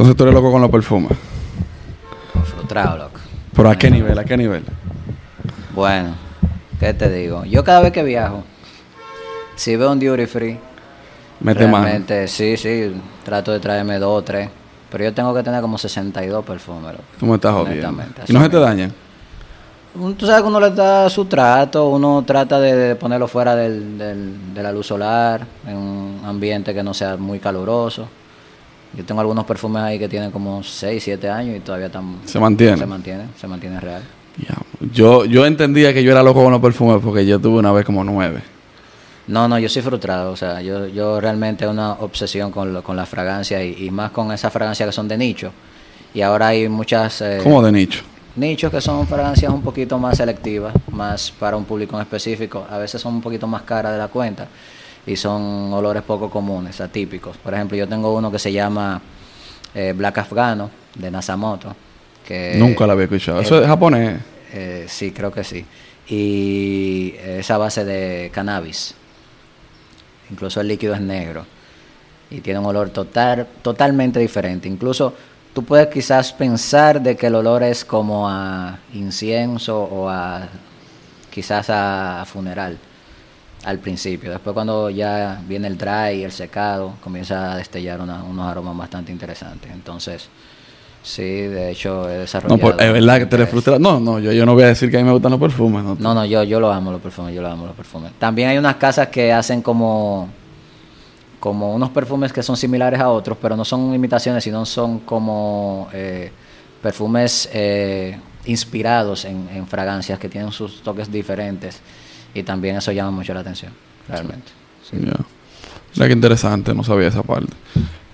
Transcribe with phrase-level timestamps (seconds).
[0.00, 1.10] Entonces tú eres loco con los perfumes.
[2.46, 3.20] Frustrado, loco.
[3.54, 4.18] ¿Pero a qué nivel?
[4.18, 4.64] ¿A qué nivel?
[5.74, 6.14] Bueno,
[6.78, 7.44] ¿qué te digo?
[7.44, 8.42] Yo cada vez que viajo,
[9.56, 10.58] si veo un duty free,
[11.40, 11.84] Mete mano.
[11.84, 12.94] realmente sí, sí,
[13.26, 14.48] trato de traerme dos o tres.
[14.90, 16.92] Pero yo tengo que tener como 62 perfumes.
[16.92, 17.04] loco.
[17.18, 18.02] Tú me estás jodiendo.
[18.26, 18.94] ¿Y no se te dañan?
[20.16, 23.98] Tú sabes que uno le da su trato, uno trata de, de ponerlo fuera del,
[23.98, 28.08] del- de la luz solar, en un ambiente que no sea muy caluroso.
[28.96, 32.16] Yo tengo algunos perfumes ahí que tienen como 6, 7 años y todavía están...
[32.24, 32.78] Se mantienen.
[32.78, 34.02] Se mantienen, se mantiene real.
[34.92, 37.84] Yo, yo entendía que yo era loco con los perfumes porque yo tuve una vez
[37.84, 38.40] como nueve.
[39.26, 42.96] No, no, yo soy frustrado, o sea, yo, yo realmente una obsesión con, lo- con
[42.96, 45.52] la fragancia y, y más con esas fragancias que son de nicho.
[46.14, 47.20] Y ahora hay muchas...
[47.20, 48.02] eh, ¿Cómo de nicho?
[48.36, 52.66] nichos que son fragancias un poquito más selectivas, más para un público en específico.
[52.70, 54.48] A veces son un poquito más caras de la cuenta
[55.06, 57.36] y son olores poco comunes, atípicos.
[57.36, 59.00] Por ejemplo, yo tengo uno que se llama
[59.74, 61.74] eh, Black Afgano de Nasamoto.
[62.26, 63.40] Que, Nunca la había escuchado.
[63.40, 64.20] eh, Eso es japonés.
[64.52, 65.64] eh, sí, creo que sí.
[66.08, 68.94] Y es a base de cannabis.
[70.30, 71.44] Incluso el líquido es negro.
[72.30, 74.68] Y tiene un olor total, totalmente diferente.
[74.68, 75.14] Incluso
[75.54, 80.48] tú puedes quizás pensar de que el olor es como a incienso o a
[81.30, 82.78] quizás a funeral
[83.64, 84.30] al principio.
[84.30, 88.76] Después cuando ya viene el dry y el secado, comienza a destellar una- unos aromas
[88.76, 89.70] bastante interesantes.
[89.70, 90.28] Entonces,
[91.02, 92.58] sí, de hecho he No, desarrollado...
[92.58, 93.78] por- es verdad que te le frustra.
[93.78, 95.84] No, no, yo, yo no voy a decir que a mí me gustan los perfumes.
[95.84, 98.12] No, No, no, yo, yo lo amo los perfumes, yo lo amo los perfumes.
[98.18, 100.28] También hay unas casas que hacen como,
[101.38, 105.88] como unos perfumes que son similares a otros, pero no son imitaciones, sino son como
[105.92, 106.30] eh,
[106.82, 111.80] perfumes eh, inspirados en, en fragancias que tienen sus toques diferentes.
[112.34, 113.72] Y también eso llama mucho la atención,
[114.08, 114.52] realmente.
[114.88, 114.96] Sí.
[115.00, 115.12] Ya.
[115.94, 117.52] Mira qué interesante, no sabía esa parte.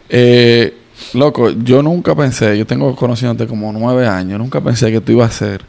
[0.09, 0.75] Eh,
[1.15, 5.31] loco, yo nunca pensé, yo tengo conociéndote como nueve años, nunca pensé que tú ibas
[5.31, 5.65] a ser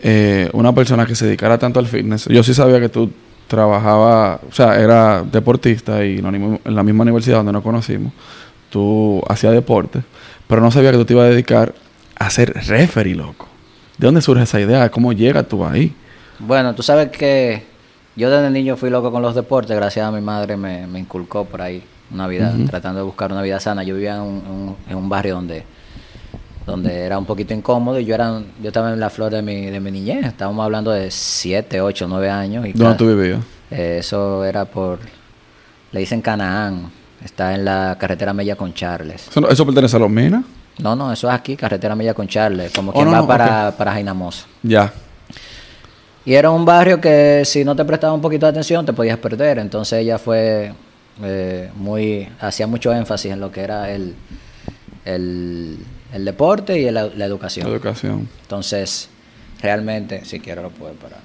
[0.00, 2.26] eh, una persona que se dedicara tanto al fitness.
[2.26, 3.10] Yo sí sabía que tú
[3.46, 8.12] trabajabas, o sea, era deportista y en la misma universidad donde nos conocimos,
[8.70, 10.02] tú hacías deporte,
[10.46, 11.74] pero no sabía que tú te ibas a dedicar
[12.16, 13.48] a ser referee, loco.
[13.96, 14.90] ¿De dónde surge esa idea?
[14.90, 15.94] ¿Cómo llegas tú ahí?
[16.38, 17.64] Bueno, tú sabes que
[18.16, 21.44] yo desde niño fui loco con los deportes, gracias a mi madre me, me inculcó
[21.44, 23.82] por ahí una vida, tratando de buscar una vida sana.
[23.82, 25.64] Yo vivía en un, en barrio donde,
[26.66, 29.66] donde era un poquito incómodo y yo era yo estaba en la flor de mi,
[29.66, 32.66] de mi niñez, estábamos hablando de 7, 8, 9 años.
[32.66, 33.40] Y ¿Dónde tú vivías?
[33.70, 34.98] eh, eso era por,
[35.92, 36.90] le dicen Canaán,
[37.24, 39.28] está en la carretera Mella con Charles.
[39.28, 40.44] ¿Eso, pertenece a los minas?
[40.78, 43.26] No, no, eso es aquí, carretera Mella con Charles, como Oh, quien no, va no,
[43.26, 44.46] para, para Jainamosa.
[44.62, 44.92] Ya.
[46.28, 49.16] Y era un barrio que si no te prestaba un poquito de atención te podías
[49.16, 49.58] perder.
[49.58, 50.74] Entonces ella fue
[51.22, 54.14] eh, muy, hacía mucho énfasis en lo que era el,
[55.06, 55.78] el,
[56.12, 57.66] el deporte y la, la educación.
[57.66, 58.28] Educación.
[58.42, 59.08] Entonces,
[59.62, 61.20] realmente, si quiero lo puedo parar.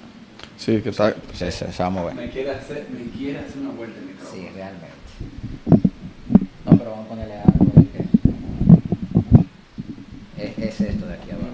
[0.56, 1.14] Sí, que está...
[1.34, 2.14] Se, se, se va a mover.
[2.14, 4.88] Me quiere hacer, me quiere hacer una vuelta en mi Sí, realmente.
[6.64, 8.04] No, pero vamos a ponerle algo de que...
[10.66, 11.48] Es, es esto de aquí abajo.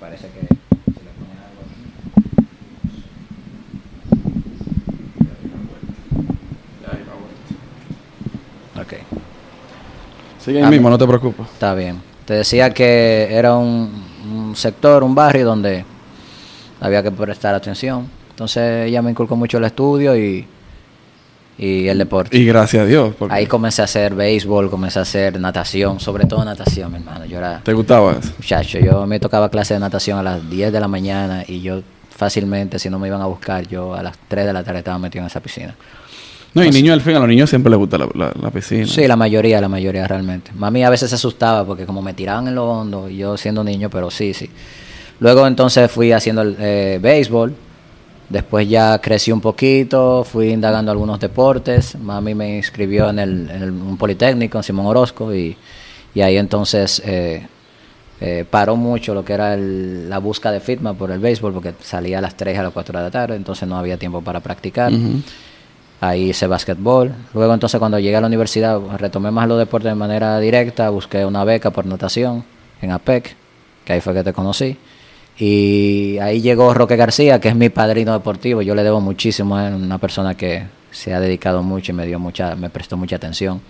[0.00, 0.46] Parece que si
[1.04, 1.76] le pones algo aquí...
[8.78, 8.92] Ok.
[10.46, 11.44] Sigue ahí Ah, mismo, no te preocupes.
[11.52, 12.00] Está bien.
[12.24, 13.90] Te decía que era un,
[14.32, 15.84] un sector, un barrio donde
[16.80, 18.06] había que prestar atención.
[18.30, 20.46] Entonces ella me inculcó mucho el estudio y,
[21.58, 22.36] y el deporte.
[22.36, 23.14] Y gracias a Dios.
[23.18, 27.24] Porque Ahí comencé a hacer béisbol, comencé a hacer natación, sobre todo natación, mi hermano.
[27.26, 28.32] Yo era ¿Te gustaba eso?
[28.38, 31.80] muchacho, yo me tocaba clase de natación a las 10 de la mañana y yo
[32.10, 34.98] fácilmente, si no me iban a buscar, yo a las 3 de la tarde estaba
[34.98, 35.74] metido en esa piscina.
[36.56, 38.86] No, y niños al fin, a los niños siempre les gusta la, la- la piscina.
[38.86, 40.50] Sí, la mayoría, la mayoría realmente.
[40.54, 43.90] Mami a veces se asustaba porque como me tiraban en lo hondo, yo siendo niño,
[43.90, 44.50] pero sí, sí.
[45.20, 47.54] Luego entonces fui haciendo el eh, béisbol,
[48.28, 53.62] después ya crecí un poquito, fui indagando algunos deportes, mami me inscribió en, el, en
[53.62, 55.56] el- un politécnico, en Simón Orozco, y,
[56.14, 57.46] y ahí entonces eh,
[58.20, 61.74] eh, paró mucho lo que era el- la búsqueda de fitma por el béisbol, porque
[61.82, 64.40] salía a las 3 a las 4 de la tarde, entonces no había tiempo para
[64.40, 64.90] practicar.
[66.00, 67.14] Ahí hice básquetbol.
[67.32, 71.24] Luego entonces cuando llegué a la universidad retomé más los deportes de manera directa, busqué
[71.24, 72.44] una beca por natación
[72.82, 73.34] en APEC,
[73.84, 74.76] que ahí fue que te conocí.
[75.38, 78.62] Y ahí llegó Roque García, que es mi padrino deportivo.
[78.62, 82.06] Yo le debo muchísimo a él, una persona que se ha dedicado mucho y me
[82.06, 83.60] dio mucha, me prestó mucha atención.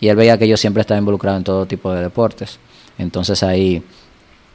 [0.00, 2.58] Y él veía que yo siempre estaba involucrado en todo tipo de deportes.
[2.98, 3.82] Entonces ahí,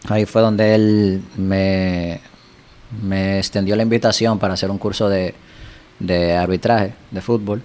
[0.09, 2.19] ahí fue donde él me,
[3.01, 5.33] me extendió la invitación para hacer un curso de,
[5.99, 7.61] de arbitraje de fútbol.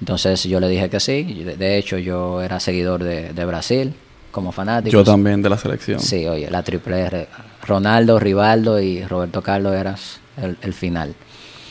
[0.00, 1.22] Entonces yo le dije que sí.
[1.22, 3.94] De, hecho, yo era seguidor de, de Brasil,
[4.30, 4.92] como fanáticos.
[4.92, 6.00] Yo también de la selección.
[6.00, 7.28] Sí, oye, la triple R.
[7.66, 11.14] Ronaldo, Rivaldo y Roberto Carlos eras el, el final.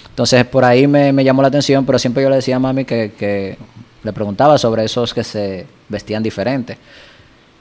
[0.09, 2.85] Entonces por ahí me, me, llamó la atención, pero siempre yo le decía a mami
[2.85, 3.57] que, que
[4.01, 6.77] le preguntaba sobre esos que se vestían diferente.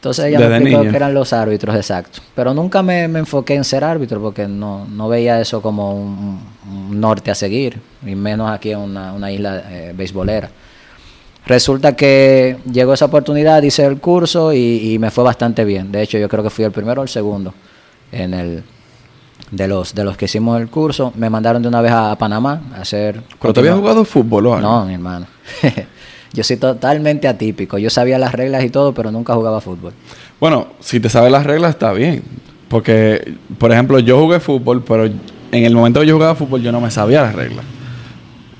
[0.04, 2.20] Entonces ella me explicó que eran los árbitros exactos.
[2.34, 6.40] Pero nunca me, me, enfoqué en ser árbitro porque no, no veía eso como un,
[6.70, 10.50] un, norte a seguir, y menos aquí en una, una isla eh, beisbolera.
[11.46, 15.90] Resulta que llegó esa oportunidad, hice el curso y, y, me fue bastante bien.
[15.90, 17.54] De hecho, yo creo que fui el primero o el segundo
[18.12, 18.62] en el
[19.50, 21.14] de los de los que hicimos el curso.
[21.16, 23.22] Me mandaron de una vez a, a Panamá a hacer.
[23.40, 24.68] ¿Pero te habías jugado fútbol o algo?
[24.68, 25.26] No, mi hermano.
[26.34, 27.78] Yo soy totalmente atípico.
[27.78, 29.92] Yo sabía las reglas y todo, pero nunca jugaba fútbol.
[30.40, 32.22] Bueno, si te sabes las reglas está bien.
[32.68, 36.72] Porque, por ejemplo, yo jugué fútbol, pero en el momento que yo jugaba fútbol yo
[36.72, 37.64] no me sabía las reglas.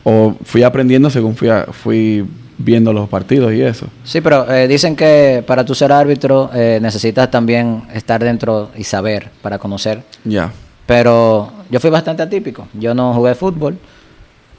[0.05, 2.25] O fui aprendiendo según fui, a, fui
[2.59, 3.89] viendo los partidos y eso.
[4.05, 8.85] Sí, pero eh, dicen que para tú ser árbitro eh, necesitas también estar dentro y
[8.85, 10.03] saber para conocer.
[10.25, 10.31] Ya.
[10.31, 10.53] Yeah.
[10.87, 12.69] Pero yo fui bastante atípico.
[12.75, 13.79] Yo no jugué fútbol,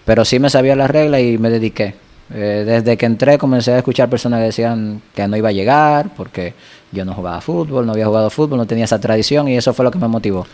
[0.03, 1.95] pero sí me sabía las reglas y me dediqué.
[2.33, 6.09] Eh, desde que entré comencé a escuchar personas que decían que no iba a llegar
[6.15, 6.55] porque
[6.91, 9.85] yo no jugaba fútbol, no había jugado fútbol, no tenía esa tradición y eso fue
[9.85, 10.47] lo que me motivó.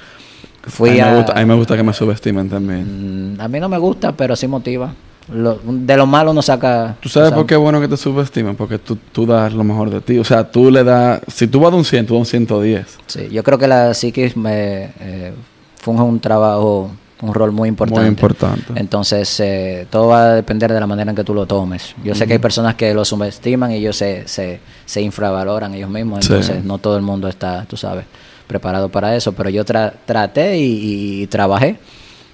[0.64, 3.36] Fui a, mí, me gusta, a mí me gusta que me subestimen también.
[3.36, 4.94] Mm, a mí no me gusta, pero sí motiva.
[5.32, 6.98] Lo, de lo malo no saca...
[7.00, 8.56] ¿Tú sabes por qué es bueno que te subestimen?
[8.56, 10.20] Porque tú, tú das lo mejor de ti.
[10.20, 11.22] O sea, tú le das...
[11.28, 12.98] Si tú vas de un 100, tú das un 110.
[13.08, 15.34] Sí, yo creo que la psiquis me eh,
[15.80, 16.92] funge un trabajo
[17.22, 18.02] un rol muy importante.
[18.02, 18.74] Muy importante.
[18.76, 21.96] Entonces, eh, todo va a depender de la manera en que tú lo tomes.
[22.04, 22.18] Yo uh -huh.
[22.18, 26.26] sé que hay personas que lo subestiman y ellos se, se, se infravaloran ellos mismos,
[26.26, 26.62] entonces sí.
[26.64, 28.06] no todo el mundo está, tú sabes,
[28.48, 31.78] preparado para eso, pero yo tra traté y, y, trabajé.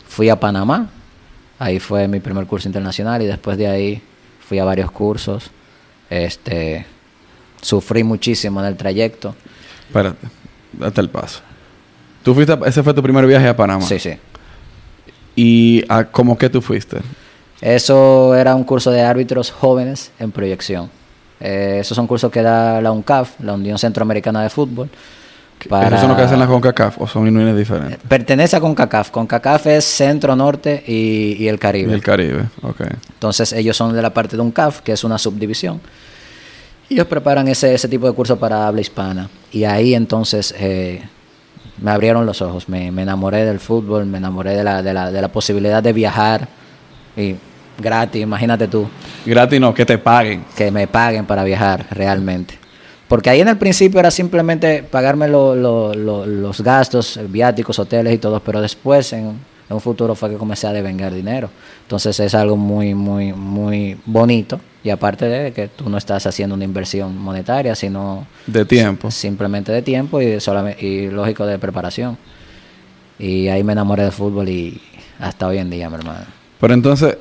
[0.07, 0.89] Fui a Panamá,
[1.60, 4.01] ahí fue mi primer curso internacional y después de ahí
[4.39, 5.51] fui a varios cursos.
[6.10, 6.86] Este,
[7.62, 9.36] sufrí muchísimo en el trayecto.
[9.88, 10.28] Espérate,
[10.74, 11.42] date el paso.
[12.24, 13.81] ¿Tú fuiste, ese fue tu primer viaje a Panamá?
[13.81, 14.18] Sí, sí.
[15.38, 16.98] ¿Y a cómo que tú fuiste?
[17.62, 20.89] Eso era un curso de árbitros jóvenes en proyección.
[21.39, 24.89] Eh, esos son cursos que da la UNCAF, la Unión Centroamericana de Fútbol.
[25.69, 25.88] Para...
[25.89, 28.00] ¿Esos son los que hacen la CONCACAF o son uniones diferentes?
[28.07, 29.12] Pertenece a CONCACAF.
[29.12, 31.92] CONCACAF es Centro, Norte y, y el Caribe.
[31.92, 32.81] Y el Caribe, ok.
[33.13, 35.80] Entonces ellos son de la parte de UNCAF, que es una subdivisión.
[36.89, 39.30] Y ellos preparan ese, ese tipo de curso para habla hispana.
[39.51, 41.04] Y ahí entonces eh,
[41.81, 45.12] me abrieron los ojos, me, me, enamoré del fútbol, me enamoré de la, de, la,
[45.12, 46.47] de la posibilidad de viajar
[47.15, 47.35] y
[47.77, 48.88] gratis, imagínate tú.
[49.25, 50.45] Gratis no, que te paguen.
[50.56, 52.57] Que me paguen para viajar realmente.
[53.07, 58.13] Porque ahí en el principio era simplemente pagarme lo, lo, lo, los gastos, viáticos, hoteles
[58.13, 59.38] y todo, pero después en, en,
[59.69, 61.50] un futuro fue que comencé a devengar dinero.
[61.83, 64.59] Entonces es algo muy, muy, muy bonito.
[64.88, 68.25] Y aparte de que tú no estás haciendo una inversión monetaria, sino...
[68.45, 69.12] De tiempo.
[69.12, 72.18] Simplemente de tiempo y, solamente, y lógico de preparación.
[73.19, 74.81] Y ahí me enamoré del fútbol y
[75.19, 76.24] hasta hoy en día, mi hermano.
[76.62, 77.18] Pero entonces,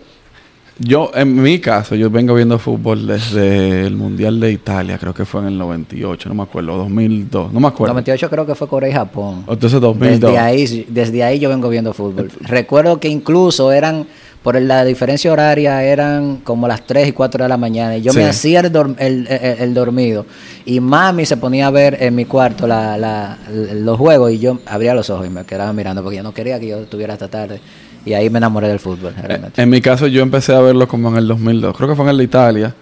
[0.78, 5.24] yo, en mi caso, yo vengo viendo fútbol desde el Mundial de Italia, creo que
[5.24, 7.94] fue en el 98, no me acuerdo, 2002, no me acuerdo.
[7.94, 9.44] 98 creo que fue Corea y Japón.
[9.48, 10.20] Entonces 2002.
[10.20, 12.30] Desde ahí, desde ahí yo vengo viendo fútbol.
[12.42, 14.06] Recuerdo que incluso eran,
[14.46, 17.96] por la diferencia horaria, eran como las 3 y 4 de la mañana.
[17.96, 18.18] Y yo sí.
[18.18, 20.24] me hacía el, dorm, el, el, el, dormido.
[20.64, 24.60] Y mami se ponía a ver en mi cuarto la, la, los juegos y yo
[24.66, 27.26] abría los ojos y me quedaba mirando porque yo no quería que yo estuviera esta
[27.26, 27.60] tarde.
[28.04, 29.16] Y ahí me enamoré del fútbol.
[29.20, 29.60] Realmente.
[29.60, 31.76] En mi caso, yo empecé a verlo como en el 2002.
[31.76, 32.74] Creo que fue en el de Italia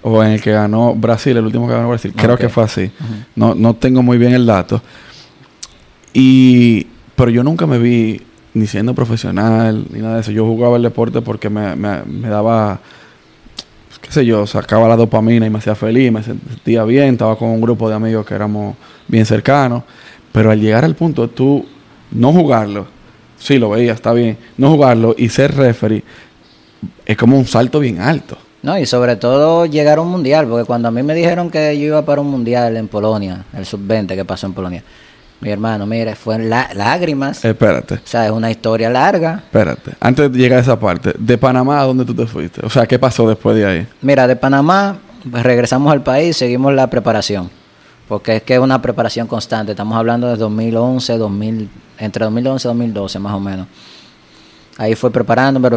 [0.00, 2.14] o en el que ganó Brasil, el último que ganó Brasil.
[2.16, 2.46] Creo okay.
[2.46, 2.84] que fue así.
[2.84, 3.24] Uh -huh.
[3.36, 4.80] no, no tengo muy bien el dato.
[6.14, 8.22] Y, pero yo nunca me vi
[8.54, 10.30] ni siendo profesional ni nada de eso.
[10.30, 12.80] Yo jugaba el deporte porque me, me, daba,
[14.00, 17.14] qué sé yo, sacaba la dopamina y me hacía feliz, me sentía bien.
[17.14, 18.76] Estaba con un grupo de amigos que éramos
[19.08, 19.82] bien cercanos.
[20.32, 21.66] Pero al llegar al punto de tú
[22.12, 22.86] no jugarlo,
[23.38, 24.36] sí lo veía, está bien.
[24.56, 26.04] No jugarlo y ser referee
[27.04, 28.36] es como un salto bien alto.
[28.62, 31.78] No, y sobre todo llegar a un mundial, porque cuando a mí me dijeron que
[31.78, 34.84] yo iba para un mundial en Polonia, el sub-20 que pasó en Polonia,
[35.40, 37.42] mi hermano, mire, fue lá lágrimas.
[37.44, 37.94] Espérate.
[37.94, 39.36] O sea, es una historia larga.
[39.36, 39.92] Espérate.
[39.98, 42.60] Antes de llegar a esa parte, ¿de Panamá a dónde tú te fuiste?
[42.64, 43.86] O sea, ¿qué pasó después de ahí?
[44.02, 44.98] Mira, de Panamá
[45.30, 47.50] pues, regresamos al país, seguimos la preparación.
[48.06, 49.72] Porque es que es una preparación constante.
[49.72, 53.66] Estamos hablando de 2011, 2000, entre 2011 y 2012 más o menos.
[54.76, 55.70] Ahí fue preparándome,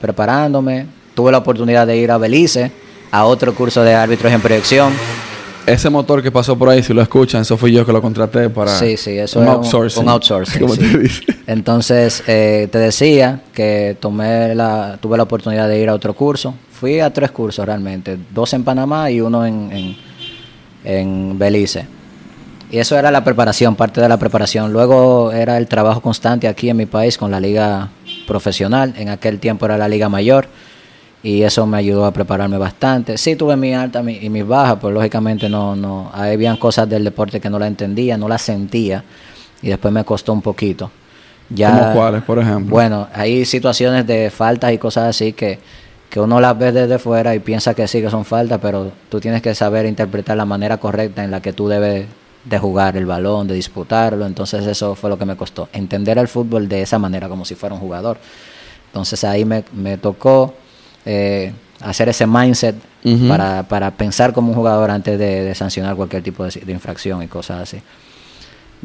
[0.00, 0.86] preparándome.
[1.14, 2.72] Tuve la oportunidad de ir a Belice,
[3.10, 4.92] a otro curso de árbitros en proyección.
[5.66, 8.50] Ese motor que pasó por ahí, si lo escuchan, eso fui yo que lo contraté
[8.50, 10.02] para sí, sí, eso un es outsourcing.
[10.02, 10.68] Un, un outsourcing
[11.08, 11.22] sí.
[11.46, 16.54] Entonces, eh, te decía que tomé la, tuve la oportunidad de ir a otro curso.
[16.72, 19.96] Fui a tres cursos realmente, dos en Panamá y uno en, en,
[20.84, 21.86] en Belice.
[22.72, 24.72] Y eso era la preparación, parte de la preparación.
[24.72, 27.90] Luego era el trabajo constante aquí en mi país con la liga
[28.26, 28.94] profesional.
[28.96, 30.48] En aquel tiempo era la liga mayor
[31.22, 33.16] y eso me ayudó a prepararme bastante.
[33.16, 37.40] Sí tuve mi alta y mis bajas, pues lógicamente no, no, habían cosas del deporte
[37.40, 39.04] que no la entendía, no la sentía
[39.62, 40.90] y después me costó un poquito.
[41.48, 42.70] Ya, ¿Cómo cuáles, por ejemplo?
[42.70, 45.58] Bueno, hay situaciones de faltas y cosas así que,
[46.10, 49.20] que uno las ve desde fuera y piensa que sí que son faltas, pero tú
[49.20, 52.06] tienes que saber interpretar la manera correcta en la que tú debes
[52.44, 54.26] de jugar el balón, de disputarlo.
[54.26, 57.54] Entonces eso fue lo que me costó, entender el fútbol de esa manera, como si
[57.54, 58.18] fuera un jugador.
[58.86, 60.54] Entonces ahí me, me tocó
[61.04, 62.76] eh, hacer ese mindset
[63.28, 67.26] para, para, pensar como un jugador antes de, sancionar cualquier tipo de, de, infracción y
[67.26, 67.82] cosas así.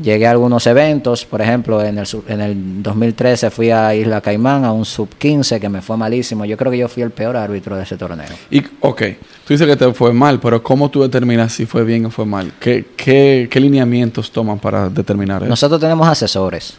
[0.01, 4.63] Llegué a algunos eventos, por ejemplo, en el, en el 2013 fui a Isla Caimán
[4.63, 6.45] a un sub-15 que me fue malísimo.
[6.45, 8.27] Yo creo que yo fui el peor árbitro de ese torneo.
[8.51, 9.01] Y, ok,
[9.45, 12.27] tú dices que te fue mal, pero ¿cómo tú determinas si fue bien o fue
[12.27, 12.51] mal?
[12.59, 15.49] ¿Qué, qué, qué lineamientos toman para determinar eso?
[15.49, 16.77] Nosotros tenemos asesores,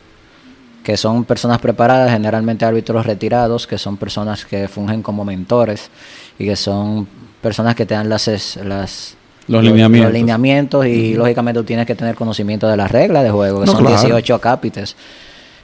[0.88, 5.90] que son personas preparadas, generalmente árbitros retirados, que son personas que fungen como mentores
[6.38, 7.07] y que son
[7.42, 9.14] personas que te dan las, las
[9.49, 10.12] los, lineamientos.
[10.14, 13.87] lineamientos y lógicamente tú tienes que tener conocimiento de las reglas de juego, que son
[13.87, 14.97] 18 acápites.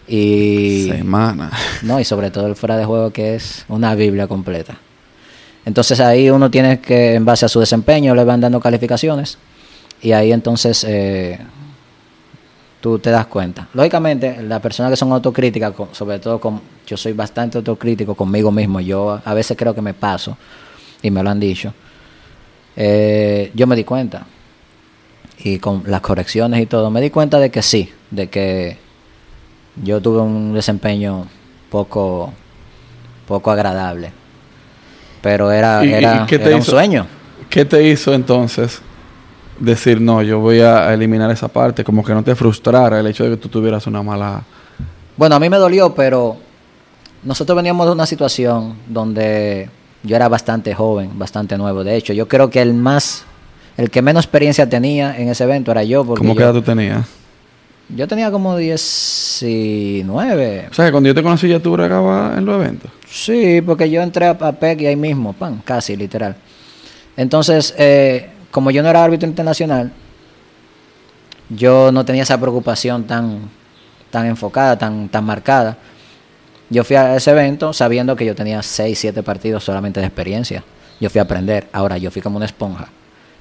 [0.07, 1.50] Y, Semana.
[1.81, 4.76] No, y sobre todo el fuera de juego que es una Biblia completa.
[5.64, 9.38] Entonces ahí uno tiene que, en base a su desempeño, le van dando calificaciones
[10.02, 11.38] y ahí entonces eh,
[12.85, 13.67] tú te das cuenta.
[13.73, 18.79] Lógicamente, las personas que son autocríticas, sobre todo con, yo soy bastante autocrítico conmigo mismo,
[18.79, 20.37] yo a veces creo que me paso
[21.00, 21.73] y me lo han dicho
[22.76, 24.26] eh, yo me di cuenta.
[25.38, 28.76] Y con las correcciones y todo, me di cuenta de que sí, de que
[29.83, 31.26] yo tuve un desempeño
[31.71, 32.35] poco,
[33.26, 34.12] poco agradable.
[35.23, 37.07] Pero era, era, un sueño.
[37.49, 38.83] ¿Qué te hizo entonces
[39.59, 41.85] decir, no, yo voy a eliminar esa parte?
[41.85, 44.43] Como que no te frustrara el hecho de que tú tuvieras una mala...
[45.17, 46.37] Bueno, a mí me dolió, pero
[47.23, 49.71] nosotros veníamos de una situación donde
[50.03, 51.85] yo era bastante joven, bastante nuevo.
[51.85, 53.25] De hecho, yo creo que el más,
[53.77, 56.05] el que menos experiencia tenía en ese evento era yo.
[56.05, 57.07] Porque ¿Cómo que edad tú tenías?
[57.89, 60.69] Yo tenía como 19.
[60.71, 62.91] O sea, que cuando yo te conocí ya tú bregabas en los eventos.
[63.09, 66.37] Sí, porque yo entré a, PEC y ahí mismo, pan, casi, literal.
[67.17, 69.91] Entonces, eh, como yo no era árbitro internacional,
[71.49, 73.51] yo no tenía esa preocupación tan,
[74.13, 75.77] tan enfocada, tan, tan marcada.
[76.71, 80.63] Yo fui a ese evento sabiendo que yo tenía 6, 7 partidos solamente de experiencia.
[81.01, 81.67] Yo fui a aprender.
[81.73, 82.91] Ahora, yo fui como una esponja.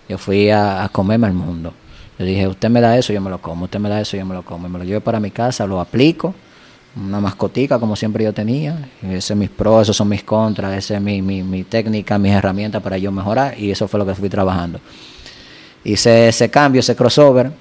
[0.09, 1.75] Yo fui a, comerme el mundo.
[2.17, 3.65] Yo dije, usted me da eso, yo me lo como.
[3.65, 4.67] Usted me da eso, yo me lo como.
[4.67, 6.33] me lo llevo para mi casa, lo aplico.
[6.95, 8.89] Una mascotica como siempre yo tenía.
[9.01, 12.33] Ese es mis pros, esos son mis contras, esa es mi, mi, mi técnica, mis
[12.33, 13.57] herramientas para yo mejorar.
[13.59, 14.79] Y eso fue lo que fui trabajando.
[15.83, 17.51] Hice ese cambio, ese crossover.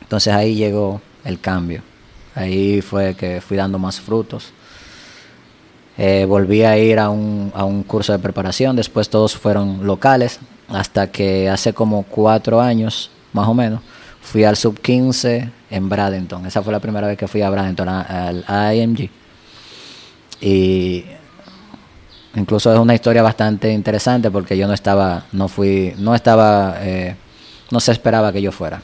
[0.00, 1.82] Entonces ahí llegó el cambio.
[2.34, 4.52] Ahí fue que fui dando más frutos.
[5.96, 10.40] Eh, volví a ir a un, a un curso de preparación, después todos fueron locales,
[10.68, 13.80] hasta que hace como cuatro años, más o menos,
[14.24, 16.46] fui al sub 15 en Bradenton.
[16.46, 19.10] Esa fue la primera vez que fui a Bradenton, al AMG.
[20.40, 21.04] Y
[22.34, 27.14] incluso es una historia bastante interesante porque yo no estaba, no fui, no estaba, eh,
[27.70, 28.82] no se esperaba que yo fuera.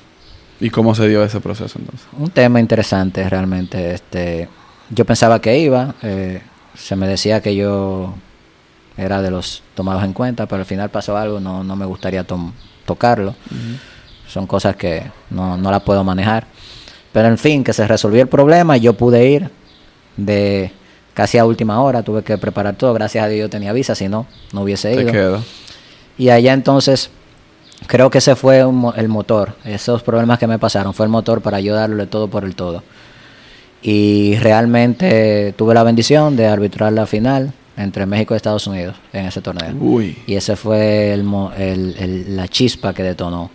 [0.60, 2.06] ¿Y cómo se dio ese proceso entonces?
[2.16, 3.94] Un tema interesante realmente.
[3.94, 4.48] Este,
[4.90, 6.42] yo pensaba que iba, eh,
[6.74, 8.14] se me decía que yo
[8.96, 12.26] era de los tomados en cuenta, pero al final pasó algo, no, no me gustaría
[12.84, 13.34] tocarlo.
[14.30, 16.46] Son cosas que no, no las puedo manejar.
[17.12, 19.50] Pero en fin, que se resolvió el problema y yo pude ir
[20.16, 20.72] de
[21.14, 24.08] casi a última hora, tuve que preparar todo, gracias a Dios yo tenía visa, si
[24.08, 25.42] no, no hubiese ido.
[26.16, 27.10] Y allá entonces,
[27.86, 31.60] creo que ese fue el motor, esos problemas que me pasaron, fue el motor para
[31.60, 32.82] yo darle todo por el todo
[33.82, 39.26] y realmente tuve la bendición de arbitrar la final entre México y Estados Unidos en
[39.26, 39.74] ese torneo.
[40.26, 43.50] Y ese fue el, la chispa que detonó.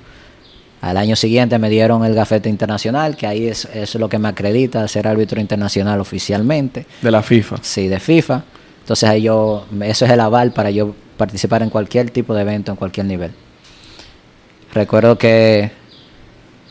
[0.85, 4.27] Al año siguiente me dieron el gafete internacional, que ahí es, es lo que me
[4.27, 6.85] acredita ser árbitro internacional oficialmente.
[7.01, 7.55] De la FIFA.
[7.63, 8.43] Sí, de FIFA.
[8.81, 12.71] Entonces ahí yo, eso es el aval para yo participar en cualquier tipo de evento,
[12.71, 13.31] en cualquier nivel.
[14.75, 15.71] Recuerdo que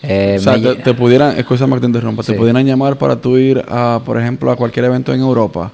[0.00, 3.64] eh, o sea, te, pudieran, escúchame que te interrumpa, te pudieran llamar para tú ir
[3.68, 5.72] a, por ejemplo, a cualquier evento en Europa.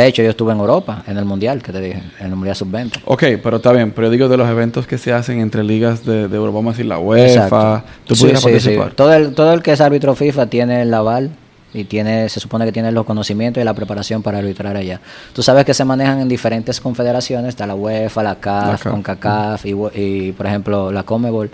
[0.00, 2.56] De hecho, yo estuve en Europa, en el Mundial, que te dije, en el Mundial
[2.56, 3.02] Sub-20.
[3.04, 6.06] Ok, pero está bien, pero yo digo de los eventos que se hacen entre ligas
[6.06, 8.92] de, Europa, vamos a decir la UEFA, tú pudieras participar.
[8.92, 11.32] Todo, el, todo el que es árbitro FIFA tiene el aval
[11.74, 15.02] y tiene se supone que tiene los conocimientos y la preparación para arbitrar allá.
[15.34, 19.74] Tú sabes que se manejan en diferentes confederaciones, está la UEFA, la CAF, CONCACAF y,
[19.94, 21.50] y, por ejemplo, la CONMEBOL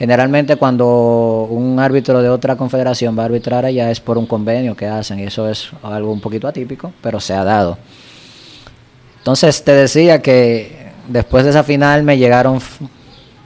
[0.00, 4.74] Generalmente cuando un árbitro de otra confederación va a arbitrar allá es por un convenio
[4.74, 7.76] que hacen y eso es algo un poquito atípico, pero se ha dado.
[9.18, 12.60] Entonces te decía que después de esa final me llegaron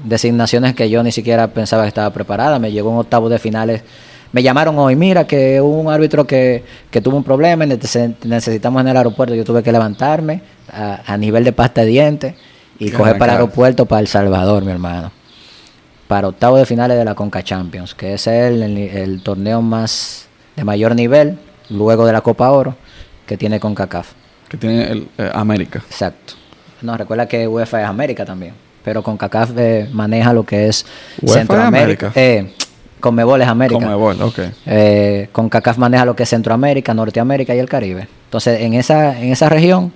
[0.04, 2.60] designaciones que yo ni siquiera pensaba que estaba preparada.
[2.60, 3.82] Me llegó un octavo de finales.
[4.30, 8.86] Me llamaron hoy, mira que hubo un árbitro que, que tuvo un problema necesitamos en
[8.86, 9.34] el aeropuerto.
[9.34, 10.40] Yo tuve que levantarme
[10.72, 12.34] a, a nivel de pasta de dientes
[12.78, 15.23] y coger para el aeropuerto para El Salvador, mi hermano.
[16.08, 20.28] Para octavo de finales de la Conca Champions, que es el, el, el torneo más
[20.54, 21.38] de mayor nivel,
[21.70, 22.76] luego de la Copa Oro,
[23.26, 24.12] que tiene CONCACAF.
[24.48, 25.82] Que tiene el, eh, América.
[25.88, 26.34] Exacto.
[26.82, 28.52] No, recuerda que UEFA es América también,
[28.84, 30.84] pero CONCACAF eh, maneja lo que es
[31.22, 32.06] UEFA es Centroamérica.
[32.08, 32.12] América.
[32.20, 32.54] Eh,
[33.00, 33.80] Conmebol es América.
[33.80, 34.38] Conmebol, ok.
[34.66, 38.08] Eh, CONCACAF maneja lo que es Centroamérica, Norteamérica y el Caribe.
[38.26, 39.92] Entonces, en esa, en esa región,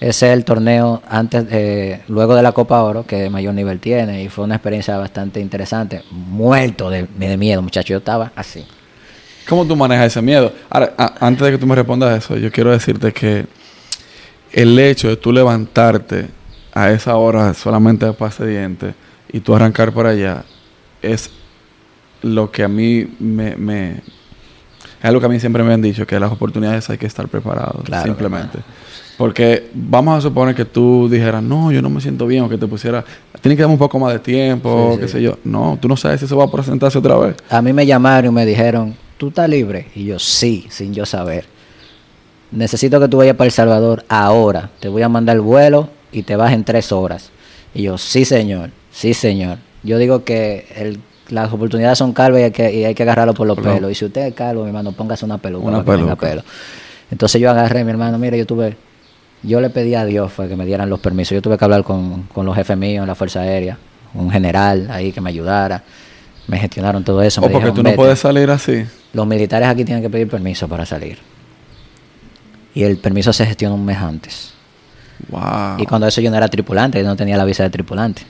[0.00, 4.22] ese es el torneo antes, eh, luego de la Copa Oro que mayor nivel tiene
[4.22, 6.02] y fue una experiencia bastante interesante.
[6.10, 7.88] Muerto de, de miedo, muchacho.
[7.94, 8.64] Yo estaba así.
[9.48, 10.52] ¿Cómo tú manejas ese miedo?
[10.68, 13.46] Ahora, antes de que tú me respondas eso, yo quiero decirte que
[14.52, 16.28] el hecho de tú levantarte
[16.74, 18.94] a esa hora solamente de pase dientes
[19.32, 20.44] y tú arrancar por allá
[21.02, 21.30] es
[22.22, 24.00] lo que a mí me, me-
[25.00, 27.28] es algo que a mí siempre me han dicho que las oportunidades hay que estar
[27.28, 28.58] preparados Claro, simplemente
[29.18, 32.58] porque vamos a suponer que tú dijeras no yo no me siento bien o que
[32.58, 33.04] te pusiera
[33.40, 35.12] tienes que darme un poco más de tiempo Sí, qué sí.
[35.14, 37.72] sé yo no tú no sabes si eso va a presentarse otra vez A mí
[37.72, 39.86] me llamaron y me dijeron, ¿tú estás libre?
[39.94, 41.46] Y yo, sí, sin yo saber.
[42.52, 44.70] Necesito que tú vayas para El Salvador ahora.
[44.80, 47.30] Te voy a mandar el vuelo y te vas en tres horas.
[47.74, 49.58] Y yo, sí, señor, sí, señor.
[49.82, 53.34] Yo digo que el- las oportunidades son calvas y hay que, y hay que agarrarlo
[53.34, 53.90] por los Por lo- pelos.
[53.92, 55.66] Y si usted es calvo, mi hermano, póngase una peluca.
[55.66, 56.42] Una para que tenga peluca.
[56.42, 56.50] pelo.
[57.10, 58.76] Entonces yo agarré, mi hermano, mira, yo tuve...
[59.42, 61.34] Yo le pedí a Dios fue que me dieran los permisos.
[61.34, 63.76] Yo tuve que hablar con, con los jefes míos en la Fuerza Aérea,
[64.14, 65.82] un general ahí que me ayudara.
[66.48, 67.40] Me gestionaron todo eso.
[67.40, 67.96] o me porque dijeron, tú no "Vete".
[67.96, 71.18] puedes salir así Los militares aquí tienen que pedir permiso para salir.
[72.74, 74.52] Y el permiso se gestiona un mes antes.
[75.28, 78.22] wow Y cuando eso yo no era tripulante, yo no tenía la visa de tripulante.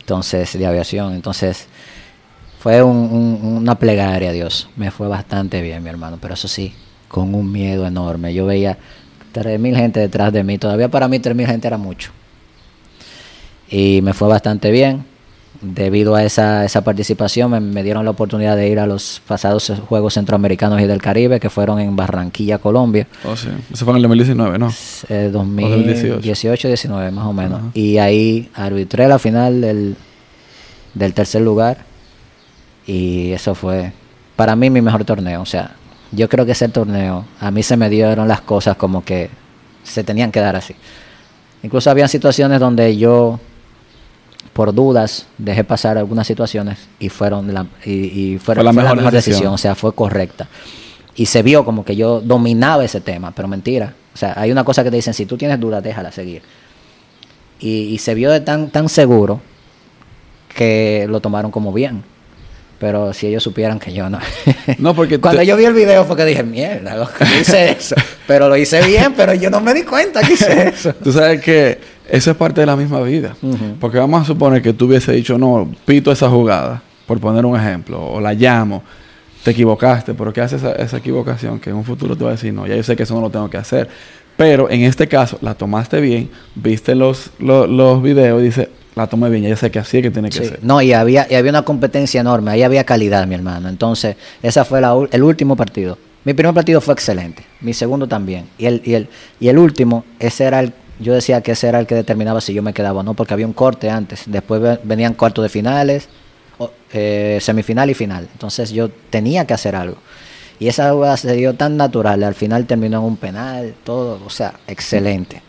[0.00, 1.12] Entonces, de aviación.
[1.14, 1.66] Entonces,
[2.58, 4.68] fue un- un- una plegaria a Dios.
[4.76, 6.18] Me fue bastante bien, mi hermano.
[6.20, 6.72] Pero eso sí,
[7.08, 8.32] con un miedo enorme.
[8.34, 8.76] Yo veía
[9.32, 10.58] 3.000 gente detrás de mí.
[10.58, 12.10] Todavía para mí 3.000 gente era mucho.
[13.68, 15.04] Y me fue bastante bien.
[15.62, 19.72] Debido a esa, esa participación me, me dieron la oportunidad de ir a los pasados
[19.88, 23.06] Juegos Centroamericanos y del Caribe, que fueron en Barranquilla, Colombia.
[23.24, 23.48] Oh, sí.
[23.72, 24.70] Eso fue en el 2019, ¿no?
[25.08, 26.20] Eh, 2018.
[26.20, 27.60] 2018-19 más o menos.
[27.74, 29.96] Y ahí arbitré la final del,
[30.92, 31.78] del tercer lugar.
[32.86, 33.92] Y eso fue
[34.36, 35.42] para mí mi mejor torneo.
[35.42, 35.72] O sea,
[36.12, 39.30] yo creo que ese torneo a mí se me dieron las cosas como que
[39.82, 40.74] se tenían que dar así.
[41.62, 43.40] Incluso había situaciones donde yo,
[44.52, 48.94] por dudas, dejé pasar algunas situaciones y fueron la, y, y fueron, Fue la fue
[48.96, 49.34] mejor decisión.
[49.34, 49.54] decisión.
[49.54, 50.48] O sea, fue correcta.
[51.16, 53.94] Y se vio como que yo dominaba ese tema, pero mentira.
[54.14, 56.42] O sea, hay una cosa que te dicen, si tú tienes dudas, déjala seguir.
[57.58, 59.40] Y, y se vio de tan, tan seguro
[60.54, 62.02] que lo tomaron como bien.
[62.78, 64.18] Pero si ellos supieran que yo no.
[64.78, 67.94] No, porque Cuando te- yo vi el video fue que dije, mierda, loco, hice eso.
[68.26, 70.92] Pero lo hice bien, pero yo no me di cuenta que hice eso.
[70.94, 73.34] Tú sabes que eso es parte de la misma vida.
[73.80, 77.58] Porque vamos a suponer que tú hubiese dicho, no, pito esa jugada, por poner un
[77.58, 78.82] ejemplo, o la llamo,
[79.42, 81.58] te equivocaste, pero ¿qué hace esa, esa equivocación?
[81.60, 83.20] Que en un futuro te va a decir, no, ya yo sé que eso no
[83.22, 83.88] lo tengo que hacer.
[84.36, 89.06] Pero en este caso, la tomaste bien, viste los, los, los videos y dices, la
[89.06, 90.44] tomé bien, ya yo sé que así es que tiene que Sí.
[90.46, 90.58] ser.
[90.62, 93.68] No, y había, y había una competencia enorme, ahí había calidad, mi hermano.
[93.68, 95.98] Entonces, esa fue la, el último partido.
[96.24, 98.46] Mi primer partido fue excelente, mi segundo también.
[98.58, 101.78] Y el, y el, y el último, ese era el, yo decía que ese era
[101.78, 104.22] el que determinaba si yo me quedaba o no, porque había un corte antes.
[104.26, 106.08] Después ve- venían cuartos de finales,
[106.92, 108.26] eh, semifinal y final.
[108.32, 109.98] Entonces yo tenía que hacer algo.
[110.58, 114.30] Y esa jugada se dio tan natural, al final terminó en un penal, todo, o
[114.30, 115.42] sea, excelente.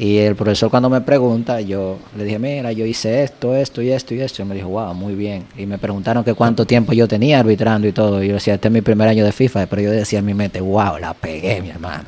[0.00, 3.90] Y el profesor cuando me pregunta, yo le dije, mira, yo hice esto, esto y
[3.90, 4.40] esto y esto.
[4.40, 5.44] Y me dijo, wow, muy bien.
[5.58, 8.24] Y me preguntaron que cuánto tiempo yo tenía arbitrando y todo.
[8.24, 9.66] Y yo decía, este es mi primer año de FIFA.
[9.66, 12.04] Pero yo decía en mi mente, wow, la pegué, mi hermano.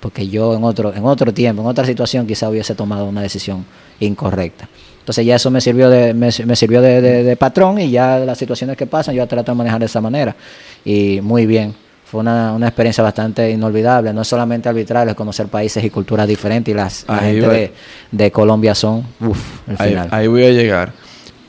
[0.00, 3.64] Porque yo en otro, en otro tiempo, en otra situación, quizá hubiese tomado una decisión
[4.00, 4.68] incorrecta.
[4.98, 8.84] Entonces ya eso me sirvió de, me, sirvió de patrón y ya las situaciones que
[8.84, 10.36] pasan yo trato de manejar de esa manera.
[10.84, 11.74] Y muy bien.
[12.10, 14.12] Fue una, una experiencia bastante inolvidable.
[14.12, 16.72] No es solamente arbitrar, es conocer países y culturas diferentes.
[16.72, 17.72] Y las la gente de,
[18.10, 20.08] de Colombia son, uff, el Ahí, final.
[20.10, 20.92] ahí voy a llegar.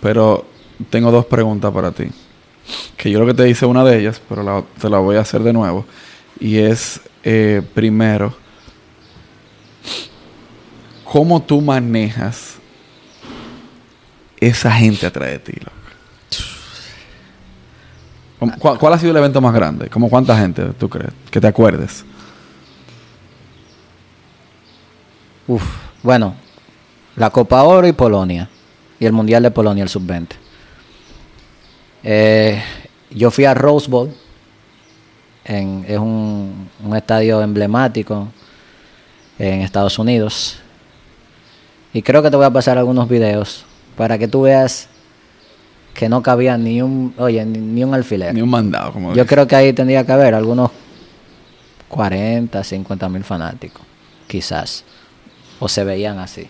[0.01, 0.45] Pero
[0.91, 2.05] tengo dos preguntas para ti.
[2.95, 5.21] Que yo lo que te hice una de ellas, pero la- te la voy a
[5.21, 5.83] hacer de nuevo.
[6.39, 8.33] Y es, eh, primero,
[11.03, 12.55] ¿cómo tú manejas
[14.39, 15.53] esa gente atrás de ti?
[18.59, 19.87] ¿Cuál, ha sido el evento más grande?
[19.89, 21.13] ¿Cómo cuánta gente tú crees?
[21.29, 22.03] Que te acuerdes.
[25.47, 25.63] Uf,
[26.01, 26.33] bueno,
[27.15, 28.49] la Copa Oro y Polonia.
[28.99, 30.27] Y el Mundial de Polonia, el Sub-20.
[32.03, 32.63] Eh,
[33.11, 34.11] yo fui a Rose Bowl.
[35.43, 38.27] En, es un estadio emblemático
[39.37, 40.57] en Estados Unidos.
[41.93, 44.87] Y creo que te voy a pasar algunos videos para que tú veas
[45.93, 48.33] que no cabía ni un, oye, ni, ni un alfiler.
[48.33, 50.71] Ni un mandado, como Yo creo que ahí tendría que haber algunos
[51.87, 53.81] 40, 50 mil fanáticos,
[54.27, 54.83] quizás.
[55.59, 56.49] O se veían así.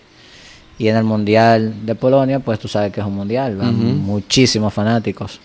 [0.77, 4.73] Y en el Mundial de Polonia, pues tú sabes que es un mundial, van muchísimos
[4.73, 5.39] fanáticos.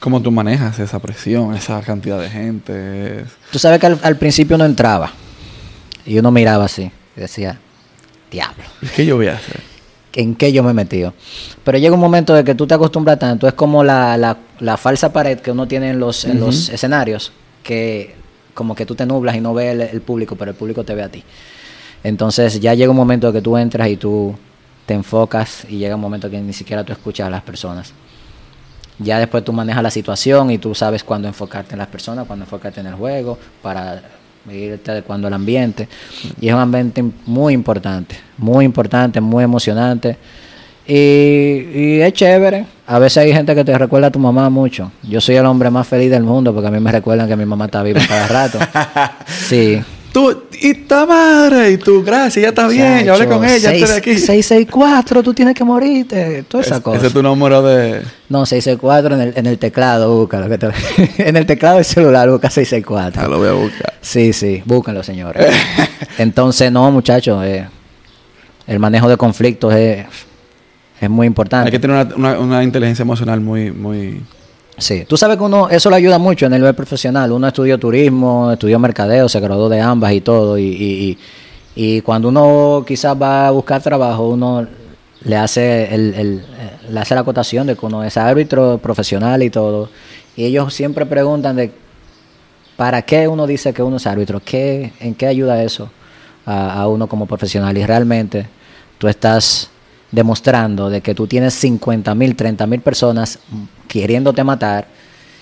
[0.00, 3.24] ¿Cómo tú manejas esa presión, esa cantidad de gente?
[3.50, 5.12] Tú sabes que al, al principio uno entraba
[6.06, 7.58] y uno miraba así y decía,
[8.30, 9.60] diablo, ¿Qué yo voy a hacer?
[10.14, 11.12] ¿En qué yo me he metido?
[11.64, 14.76] Pero llega un momento de que tú te acostumbras tanto, es como la, la- la
[14.76, 18.14] falsa pared que uno tiene en los, en los escenarios, que
[18.54, 20.94] como que tú te nublas y no ves el, el público, pero el público te
[20.94, 21.22] ve a ti.
[22.02, 24.34] Entonces ya llega un momento de que tú entras y tú
[24.86, 27.92] te enfocas y llega un momento que ni siquiera tú escuchas a las personas.
[29.00, 32.44] Ya después tú manejas la situación y tú sabes cuándo enfocarte en las personas, cuándo
[32.44, 34.02] enfocarte en el juego, para
[34.50, 35.88] irte adecuando al ambiente.
[36.40, 40.16] Y es un ambiente muy importante, muy importante, muy emocionante.
[40.86, 42.66] Y, y es chévere.
[42.86, 44.90] A veces hay gente que te recuerda a tu mamá mucho.
[45.02, 47.44] Yo soy el hombre más feliz del mundo porque a mí me recuerdan que mi
[47.44, 48.58] mamá está viva cada rato.
[49.48, 49.82] Sí.
[50.12, 53.84] Tú, y ta madre, y tú, gracias, ya está bien, yo hablé con ella de
[53.84, 54.14] aquí.
[54.18, 56.42] 664, tú tienes que morirte.
[56.44, 56.96] Toda esa Es- cosa.
[56.98, 58.02] Ese es tu número de...
[58.28, 60.48] No, 664 en el, en el teclado, búscalo.
[60.48, 60.70] que te-
[61.28, 63.22] en el teclado del celular, busca 664.
[63.22, 63.94] Ah, lo voy a buscar.
[64.00, 65.54] Sí, sí, búsquenlo, señores.
[66.18, 67.66] Entonces, no, muchachos, eh,
[68.66, 70.06] el manejo de conflictos es,
[71.00, 71.66] es muy importante.
[71.66, 74.22] Hay que tener una, una- una inteligencia emocional muy, muy...
[74.78, 77.32] Sí, tú sabes que uno, eso le ayuda mucho en el nivel profesional.
[77.32, 80.56] Uno estudió turismo, estudió mercadeo, se graduó de ambas y todo.
[80.56, 81.18] Y, y,
[81.74, 84.66] y, cuando uno quizás va a buscar trabajo, uno
[85.24, 89.42] le hace, el, el, eh, le hace la acotación de que uno es árbitro profesional
[89.42, 89.90] y todo.
[90.36, 91.72] Y ellos siempre preguntan de
[92.76, 95.90] para qué uno dice que uno es árbitro, ¿Qué, ¿en qué ayuda eso
[96.46, 97.76] a, a uno como profesional?
[97.76, 98.46] Y realmente
[98.98, 99.70] tú estás
[100.10, 103.38] demostrando de que tú tienes 50 mil, 30 mil personas
[103.88, 104.86] queriéndote matar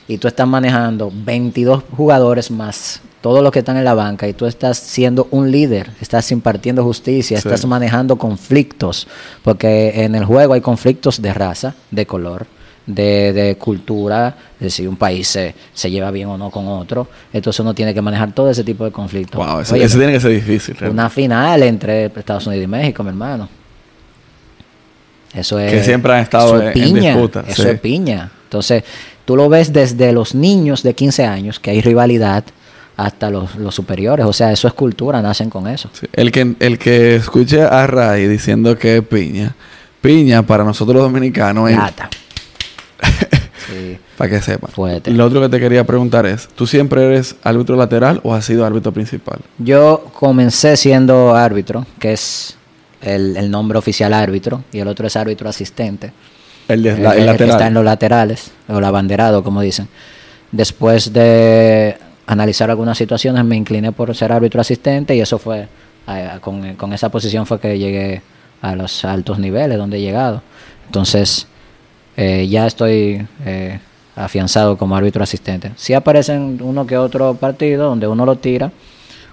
[0.09, 4.35] y tú estás manejando 22 jugadores más todos los que están en la banca y
[4.35, 7.49] tú estás siendo un líder, estás impartiendo justicia, Sí.
[7.49, 9.09] estás manejando conflictos,
[9.43, 12.47] porque en el juego hay conflictos de raza, de color,
[12.87, 17.09] de, de cultura, de si un país se, se lleva bien o no con otro,
[17.33, 19.45] entonces uno tiene que manejar todo ese tipo de conflictos.
[19.45, 20.77] Wow, eso, Oye, eso tiene que ser difícil.
[20.77, 21.01] realmente.
[21.01, 23.49] una final entre Estados Unidos y México, mi hermano.
[25.37, 25.71] Eso es.
[25.73, 27.13] Que siempre han estado en- piña.
[27.13, 27.69] disputa, Eso sí.
[27.69, 28.31] es piña.
[28.45, 28.83] Entonces,
[29.25, 32.45] tú lo ves desde los niños de 15 años, que hay rivalidad,
[32.97, 34.25] hasta los, los superiores.
[34.25, 35.91] O sea, eso es cultura, nacen con eso.
[35.93, 36.07] Sí.
[36.13, 39.55] El, que, el que escuche a Ray diciendo que es piña,
[40.01, 41.77] piña para nosotros los dominicanos es...
[41.77, 42.09] Lata.
[43.69, 43.99] sí.
[44.17, 44.71] Para que sepan.
[44.71, 45.11] Fuerte.
[45.11, 48.65] Lo otro que te quería preguntar es, ¿tú siempre eres árbitro lateral o has sido
[48.65, 49.41] árbitro principal?
[49.59, 52.57] Yo comencé siendo árbitro, que es
[53.07, 56.13] el, el nombre oficial árbitro, y el otro es árbitro asistente.
[56.69, 59.89] El, de, la- el el que está en los laterales, o el abanderado, como dicen.
[60.53, 65.69] Después de analizar algunas situaciones, me incliné por ser árbitro asistente y eso fue,
[66.09, 68.23] eh, con, con esa posición fue que llegué
[68.63, 70.43] a los altos niveles donde he llegado.
[70.87, 71.47] Entonces,
[72.17, 73.79] eh, ya estoy eh,
[74.17, 75.73] afianzado como árbitro asistente.
[75.77, 78.73] Sí aparecen uno que otro partido donde uno lo tira,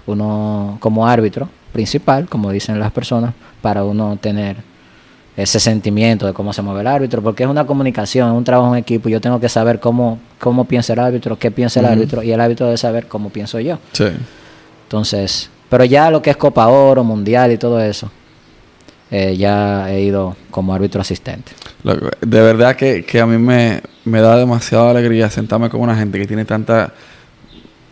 [0.06, 3.34] uno como árbitro principal, como dicen las personas,
[3.64, 4.56] para uno tener
[5.38, 8.74] ese sentimiento de cómo se mueve el árbitro, porque es una comunicación, es un trabajo
[8.74, 9.08] en equipo.
[9.08, 12.42] Yo tengo que saber cómo, cómo piensa el árbitro, qué piensa el árbitro, y el
[12.42, 13.78] árbitro debe saber cómo pienso yo.
[13.92, 14.04] Sí.
[14.82, 18.10] Entonces, pero ya lo que es Copa Oro, Mundial y todo eso,
[19.10, 21.52] eh, ya he ido como árbitro asistente.
[22.20, 26.18] De verdad que, que a mí me, me da demasiada alegría sentarme con una gente
[26.18, 26.92] que tiene tanta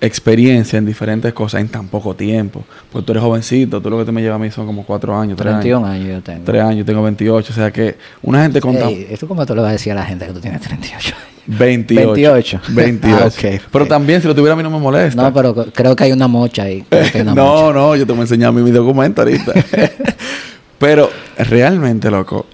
[0.02, 2.64] experiencia en diferentes cosas en tan poco tiempo.
[2.90, 5.16] Pues tú eres jovencito, tú lo que te me lleva a mí son como cuatro
[5.16, 5.96] años, tres 31 años.
[5.96, 6.44] años yo tengo.
[6.44, 7.52] Tres años, yo tengo 28.
[7.52, 9.96] O sea que una gente con Ey, ¿Esto cómo tú le vas a decir a
[9.96, 11.32] la gente que tú tienes 38 años?
[11.46, 12.12] 28.
[12.12, 12.60] 28.
[12.68, 13.16] 28.
[13.16, 15.22] Ah, ok, Pero también si lo tuviera a mí no me molesta.
[15.22, 16.84] No, pero creo que hay una mocha ahí.
[16.90, 17.24] mocha.
[17.24, 19.52] no, no, yo te voy a enseñar mi, mi documento ahorita.
[20.78, 22.46] Pero realmente, loco,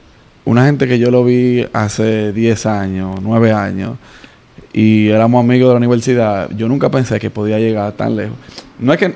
[0.44, 3.92] una gente que yo lo vi hace 10 años, 9 años,
[4.78, 8.36] y éramos amigos de la universidad, yo nunca pensé que podía llegar tan lejos.
[8.78, 9.12] No es que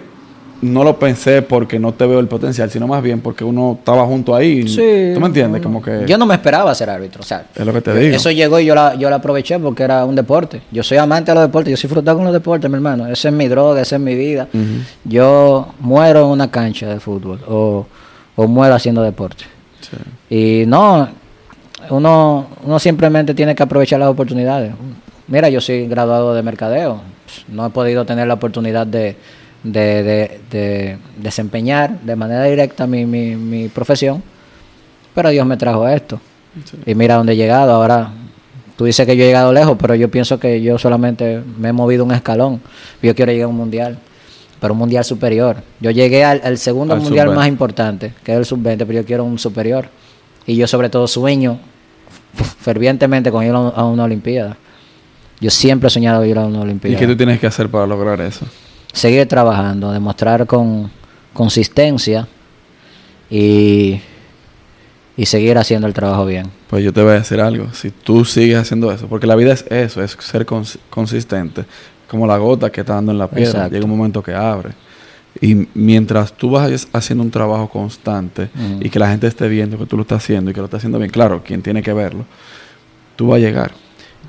[0.60, 4.04] no lo pensé porque no te veo el potencial, sino más bien porque uno estaba
[4.04, 4.66] junto ahí.
[4.66, 5.12] Sí.
[5.14, 5.62] ¿Tú me entiendes?
[5.62, 8.16] Como que Yo no me esperaba ser árbitro, o sea, es lo que te digo.
[8.16, 10.62] eso llegó y yo la, yo la aproveché porque era un deporte.
[10.72, 13.06] Yo soy amante de los deportes, yo soy frustrado con los deportes, mi hermano.
[13.06, 14.48] Esa es mi droga, esa es mi vida.
[15.04, 17.86] Yo muero en una cancha de fútbol o,
[18.34, 19.44] o muero haciendo deporte.
[19.80, 19.96] Sí.
[20.62, 21.08] Y no,
[21.90, 24.72] uno, uno simplemente tiene que aprovechar las oportunidades.
[25.32, 27.00] Mira, yo soy graduado de mercadeo.
[27.48, 29.16] No he podido tener la oportunidad de,
[29.62, 34.22] de, de- de desempeñar de manera directa mi, mi, mi profesión,
[35.14, 36.20] pero Dios me trajo esto.
[36.84, 37.72] Y mira dónde he llegado.
[37.72, 38.10] Ahora,
[38.76, 41.72] tú dices que yo he llegado lejos, pero yo pienso que yo solamente me he
[41.72, 42.60] movido un escalón.
[43.02, 43.96] Yo quiero llegar a un mundial,
[44.60, 45.56] pero un mundial superior.
[45.80, 47.36] Yo llegué al, al segundo Al mundial sub-20.
[47.36, 49.88] más importante, que es el sub-20, pero yo quiero un superior.
[50.46, 51.58] Y yo sobre todo sueño
[52.60, 54.58] fervientemente con ir a una Olimpiada.
[55.42, 56.96] Yo siempre he soñado ir a una ¿Y Olimpiada.
[56.98, 58.46] qué tú tienes que hacer para lograr eso?
[58.92, 60.88] Seguir trabajando, demostrar con
[61.32, 62.28] consistencia
[63.28, 64.00] y,
[65.16, 66.46] y seguir haciendo el trabajo bien.
[66.68, 67.72] Pues yo te voy a decir algo.
[67.72, 71.64] Si tú sigues haciendo eso, porque la vida es eso, es ser cons- consistente,
[72.08, 73.50] como la gota que está dando en la piedra.
[73.50, 73.74] Exacto.
[73.74, 74.70] Llega un momento que abre.
[75.40, 78.50] Y mientras tú vas haciendo un trabajo constante
[78.80, 80.78] y que la gente esté viendo que tú lo estás haciendo y que lo estás
[80.78, 82.26] haciendo bien, claro, quien tiene que verlo,
[83.16, 83.72] tú vas a llegar.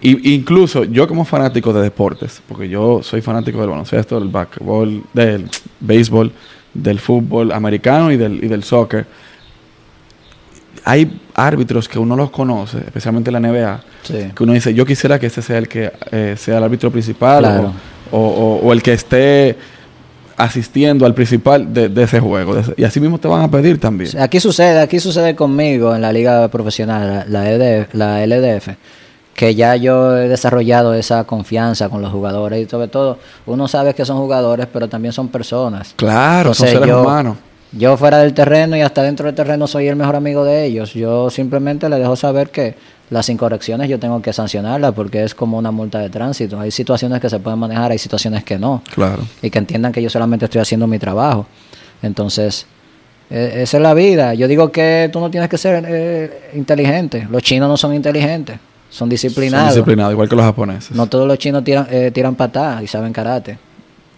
[0.03, 5.01] Y, incluso yo como fanático de deportes, porque yo soy fanático del baloncesto, del basketball,
[5.13, 6.31] del béisbol,
[6.73, 9.05] del fútbol americano y del, y del soccer,
[10.85, 14.31] hay árbitros que uno los conoce, especialmente en la NBA, Sí.
[14.35, 17.39] que uno dice, yo quisiera que este sea el que eh, sea el árbitro principal
[17.43, 17.73] Claro.
[18.11, 19.55] o, o- el que esté
[20.35, 22.55] asistiendo al principal de, de ese juego.
[22.55, 24.19] de ese- y así mismo te van a pedir también.
[24.19, 28.69] Aquí sucede, aquí sucede conmigo en la liga profesional, la, la, EDF, la LDF,
[29.35, 33.93] que ya yo he desarrollado esa confianza con los jugadores y sobre todo uno sabe
[33.93, 35.93] que son jugadores, pero también son personas.
[35.95, 37.37] Claro, son seres yo- humanos.
[37.75, 40.93] Yo fuera del terreno y hasta dentro del terreno soy el mejor amigo de ellos.
[40.93, 42.75] Yo simplemente les dejo saber que
[43.09, 46.59] las incorrecciones yo tengo que sancionarlas porque es como una multa de tránsito.
[46.59, 48.83] Hay situaciones que se pueden manejar, hay situaciones que no.
[48.93, 49.23] Claro.
[49.41, 51.47] Y que entiendan que yo solamente estoy haciendo mi trabajo.
[52.03, 52.67] Entonces,
[53.31, 54.35] eh, esa es la vida.
[54.35, 57.27] Yo digo que tú no tienes que ser eh, inteligente.
[57.31, 58.57] Los chinos no son inteligentes,
[58.93, 59.69] son disciplinados.
[59.69, 60.91] Son disciplinados, igual que los japoneses.
[60.95, 63.57] No todos los chinos tiran, eh, tiran patadas y saben karate.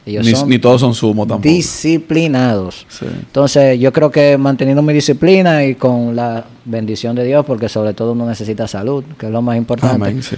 [0.05, 1.49] Ellos ni, son ni todos son sumo tampoco.
[1.49, 2.85] disciplinados.
[2.89, 3.05] Sí.
[3.09, 7.93] Entonces, yo creo que manteniendo mi disciplina y con la bendición de Dios, porque sobre
[7.93, 10.35] todo uno necesita salud, que es lo más importante, Amén, sí.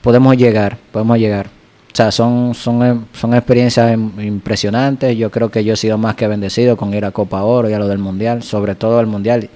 [0.00, 1.46] podemos llegar, podemos llegar.
[1.46, 5.14] O sea, son, son, eh, son experiencias im- impresionantes.
[5.18, 7.74] Yo creo que yo he sido más que bendecido con ir a Copa Oro y
[7.74, 9.50] a lo del Mundial, sobre todo el Mundial.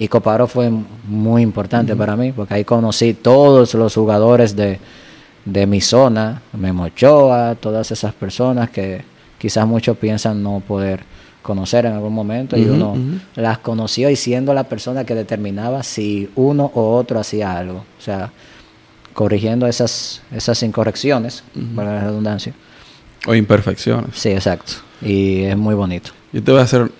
[0.00, 0.72] Y Copa Oro fue
[1.04, 4.80] muy importante para mí, porque ahí conocí todos los jugadores de,
[5.44, 9.04] de mi zona, Memo Ochoa, todas esas personas que
[9.36, 11.02] quizás muchos piensan no poder
[11.42, 12.96] conocer en algún momento y uno
[13.36, 17.84] las conoció y siendo la persona que determinaba si uno o otro hacía algo.
[17.98, 18.32] O sea,
[19.12, 21.44] corrigiendo esas, esas incorrecciones,
[21.76, 22.54] para la redundancia.
[23.26, 24.16] O imperfecciones.
[24.18, 24.72] Sí, exacto.
[25.02, 26.12] Y es muy bonito.
[26.32, 26.90] Yo te voy a hacer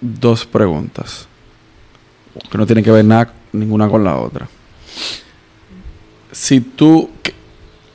[0.00, 1.26] dos preguntas
[2.50, 4.48] que no tienen que ver nada ninguna con la otra.
[6.32, 7.10] Si tú,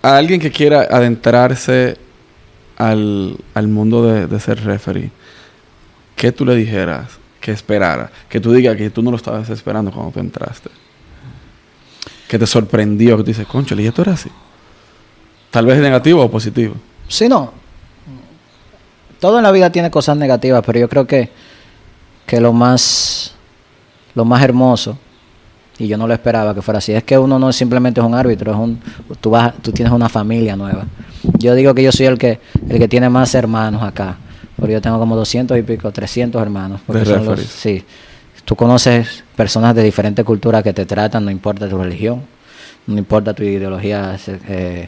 [0.01, 1.97] a alguien que quiera adentrarse
[2.77, 5.11] al, al mundo de, de ser referee,
[6.15, 8.11] ¿qué tú le dijeras que esperara?
[8.27, 10.69] Que tú digas que tú no lo estabas esperando cuando tú entraste.
[12.27, 14.29] Que te sorprendió, que tú dices, concho, ¿y esto era así?
[15.51, 16.75] Tal vez negativo o positivo.
[17.07, 17.53] Sí, no.
[19.19, 21.29] Todo en la vida tiene cosas negativas, pero yo creo que,
[22.25, 23.24] que lo más
[24.15, 24.97] lo más hermoso,
[25.77, 28.15] y yo no lo esperaba que fuera así, es que uno no simplemente es un
[28.15, 28.79] árbitro, es un,
[29.19, 30.85] tú, vas, tú tienes una familia nueva.
[31.37, 34.15] Yo digo que yo soy el que, el que tiene más hermanos acá,
[34.55, 36.79] porque yo tengo como 200 y pico, 300 hermanos.
[36.85, 37.83] porque son los- sí.
[38.45, 42.21] Tú conoces personas de diferentes culturas que te tratan, no importa tu religión,
[42.87, 44.15] no importa tu ideología,
[44.47, 44.87] eh,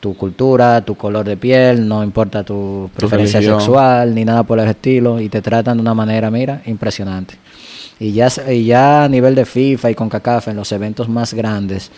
[0.00, 4.68] tu cultura, tu color de piel, no importa tu preferencia sexual, ni nada por el
[4.68, 7.36] estilo, y te tratan de una manera, mira, impresionante.
[8.00, 11.34] Y ya, y ya a nivel de FIFA y con CACAF, en los eventos más
[11.34, 11.90] grandes,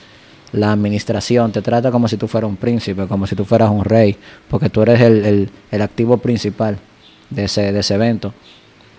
[0.53, 3.85] la administración te trata como si tú fueras un príncipe, como si tú fueras un
[3.85, 4.17] rey,
[4.51, 6.77] porque tú eres el, el- el activo principal
[7.31, 8.35] de ese, de ese evento.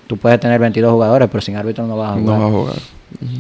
[0.07, 2.39] Tú puedes tener 22 jugadores, pero sin árbitro no vas a jugar.
[2.39, 2.75] No va a jugar.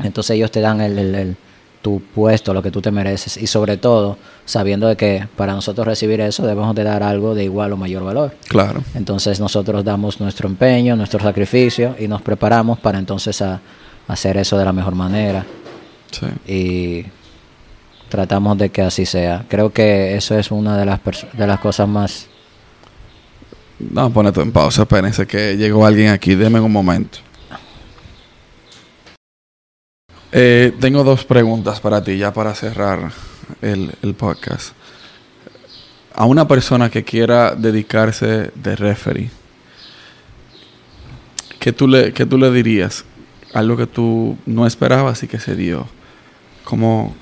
[0.03, 1.35] Entonces ellos te dan el-
[1.83, 3.35] tu puesto, lo que tú te mereces.
[3.35, 7.43] Y sobre todo, sabiendo de que para nosotros recibir eso debemos de dar algo de
[7.43, 8.33] igual o mayor valor.
[8.47, 8.81] Claro.
[8.95, 13.59] Entonces nosotros damos nuestro empeño, nuestro sacrificio y nos preparamos para entonces a,
[14.07, 15.45] hacer eso de la mejor manera.
[16.09, 16.27] Sí.
[16.51, 17.05] Y
[18.07, 19.45] tratamos de que así sea.
[19.49, 21.01] Creo que eso es una de las,
[21.33, 22.27] de las cosas más
[23.77, 27.19] No, pone todo en pausa, espérense que llegó alguien aquí, déme un momento.
[30.35, 33.11] Eh, tengo dos preguntas para ti, ya para cerrar
[33.61, 34.73] el, el podcast.
[36.15, 39.29] A una persona que quiera dedicarse de referee,
[41.59, 43.05] ¿qué tú le, qué tú le dirías?
[43.53, 45.85] Algo que tú no esperabas y que se dio.
[46.63, 47.13] ¿Cómo,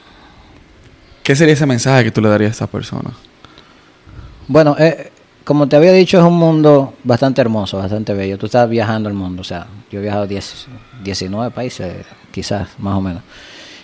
[1.21, 3.11] ¿Qué sería ese mensaje que tú le darías a esa persona?
[4.47, 5.11] Bueno, eh,
[5.43, 8.37] como te había dicho, es un mundo bastante hermoso, bastante bello.
[8.37, 10.67] Tú estás viajando el mundo, o sea, yo he viajado 10,
[11.03, 13.23] 19 países, quizás, más o menos.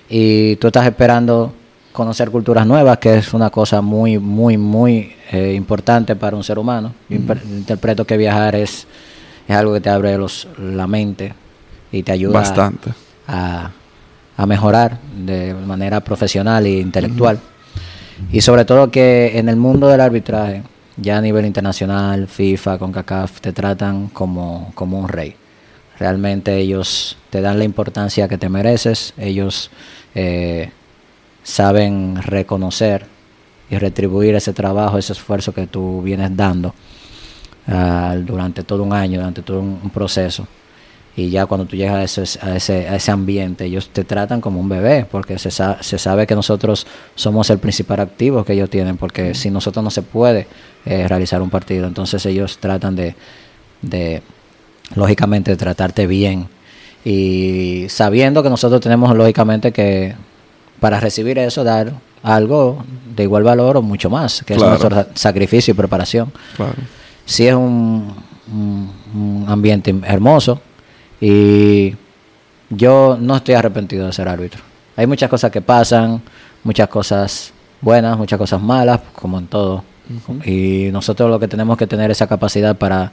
[0.09, 1.53] Y tú estás esperando
[1.91, 6.59] conocer culturas nuevas, que es una cosa muy, muy, muy eh, importante para un ser
[6.59, 6.93] humano.
[7.09, 8.87] Yo interpreto que viajar es,
[9.47, 11.33] es algo que te abre los, la mente
[11.91, 12.91] y te ayuda Bastante.
[13.27, 13.71] A,
[14.37, 17.39] a mejorar de manera profesional e intelectual.
[18.31, 20.63] Y sobre todo que en el mundo del arbitraje,
[20.97, 25.35] ya a nivel internacional, FIFA, CONCACAF, te tratan como, como un rey.
[25.99, 29.71] Realmente ellos te dan la importancia que te mereces, ellos
[30.15, 30.71] eh,
[31.43, 33.05] saben reconocer
[33.69, 36.73] y retribuir ese trabajo, ese esfuerzo que tú vienes dando
[37.67, 40.47] ah, durante todo un año, durante todo un proceso
[41.17, 44.39] y ya cuando tú llegas a ese, a ese, a ese ambiente, ellos te tratan
[44.39, 48.69] como un bebé, porque se, se sabe que nosotros somos el principal activo que ellos
[48.69, 50.45] tienen, porque sin nosotros no se puede
[50.85, 51.87] eh, realizar un partido.
[51.87, 53.15] Entonces ellos tratan de,
[53.81, 54.21] de,
[54.95, 56.47] lógicamente, tratarte bien
[57.03, 60.15] y sabiendo que nosotros tenemos, lógicamente, que
[60.79, 62.83] para recibir eso, dar algo
[63.15, 66.31] de igual valor o mucho más, que es nuestro sacrificio y preparación.
[66.55, 66.73] Claro.
[67.25, 68.13] Sí es un,
[68.51, 70.61] un ambiente hermoso,
[71.19, 71.95] y
[72.69, 74.61] yo no estoy arrepentido de ser árbitro.
[74.95, 76.21] Hay muchas cosas que pasan,
[76.63, 79.83] muchas cosas buenas, muchas cosas malas, como en todo.
[80.45, 83.11] Y nosotros lo que tenemos que tener esa capacidad para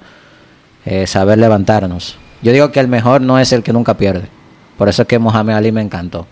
[0.85, 2.17] eh, saber levantarnos.
[2.43, 4.29] Yo digo que el mejor no es el que nunca pierde.
[4.77, 6.27] Por eso es que Mohamed Ali me encantó.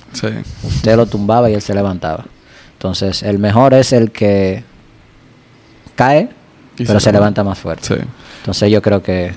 [0.63, 2.25] Usted lo tumbaba y él se levantaba.
[2.73, 4.65] Entonces, el mejor es el que
[5.95, 6.31] cae,
[6.77, 8.05] pero se, levanta más fuerte.
[8.41, 9.33] Entonces, yo creo que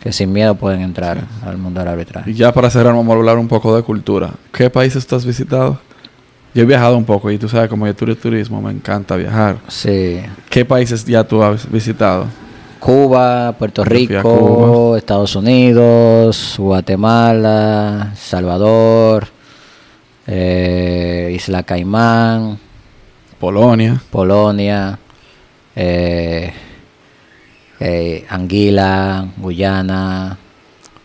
[0.00, 2.30] que sin miedo pueden entrar al mundo del arbitraje.
[2.30, 4.30] Y ya para cerrar, vamos a hablar un poco de cultura.
[4.50, 5.78] ¿Qué países tú has visitado?
[6.54, 9.58] Yo he viajado un poco y tú sabes, como yo turismo, me encanta viajar.
[9.68, 10.20] Sí.
[10.48, 12.26] ¿Qué países ya tú has visitado?
[12.80, 19.28] Cuba, Puerto Rico, Estados Unidos, Guatemala, Salvador,
[20.26, 22.58] eh, Isla Caimán,
[23.38, 24.00] Polonia.
[24.10, 24.98] Polonia,
[25.76, 26.52] eh,
[27.78, 30.38] eh, Anguila, Guyana,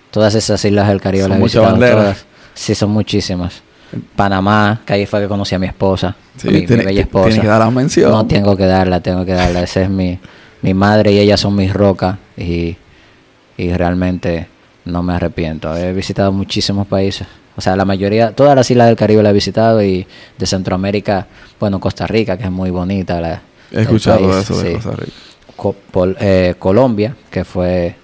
[0.09, 2.25] todas esas islas del Caribe las he visitado todas.
[2.53, 3.61] Sí, son muchísimas.
[4.15, 7.25] Panamá, que ahí fue que conocí a mi esposa, mi, bella esposa.
[7.25, 8.11] Tienes que dar la mención.
[8.11, 9.61] No tengo que darla, tengo que darla.
[9.61, 10.19] Esa es mi,
[10.65, 12.75] mi madre y ella son mis rocas y,
[13.55, 14.47] y realmente
[14.85, 15.75] no me arrepiento.
[15.77, 17.27] He visitado muchísimos países.
[17.55, 21.27] O sea, la mayoría, todas las islas del Caribe las he visitado y de Centroamérica,
[21.59, 23.21] bueno, Costa Rica, que es muy bonita.
[23.21, 26.15] La, he escuchado eso de Costa Rica.
[26.19, 27.95] Eh, Colombia, que fue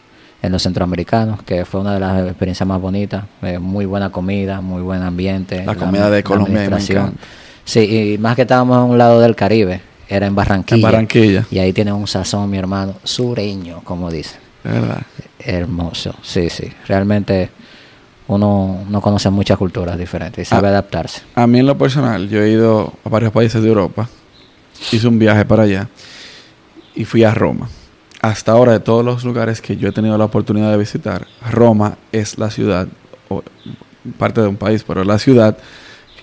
[0.44, 3.24] en los centroamericanos, que fue una de las experiencias más bonitas.
[3.42, 5.66] Eh, muy buena comida, muy buen ambiente.
[5.66, 6.70] La comida de Colombia
[7.64, 10.76] Sí, y más que estábamos a un lado del Caribe, era en Barranquilla.
[10.76, 11.46] En Barranquilla.
[11.50, 14.36] Y ahí tiene un sazón, mi hermano, sureño, como dice.
[14.62, 15.02] ¿Verdad?
[15.40, 16.70] Hermoso, sí, sí.
[16.86, 17.50] Realmente
[18.28, 21.22] uno no conoce muchas culturas diferentes y sabe ah, adaptarse.
[21.34, 24.10] A mí en lo personal, yo he ido a varios países de Europa.
[24.92, 25.88] Hice un viaje para allá
[26.94, 27.70] y fui a Roma.
[28.22, 31.98] Hasta ahora, de todos los lugares que yo he tenido la oportunidad de visitar, Roma
[32.12, 32.88] es la ciudad,
[33.30, 33.44] o
[34.18, 35.58] parte de un país, pero la ciudad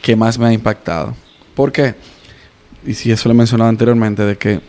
[0.02, 1.14] que más me ha impactado.
[1.54, 1.94] ¿Por qué?
[2.86, 4.60] Y si eso lo he mencionado anteriormente, de que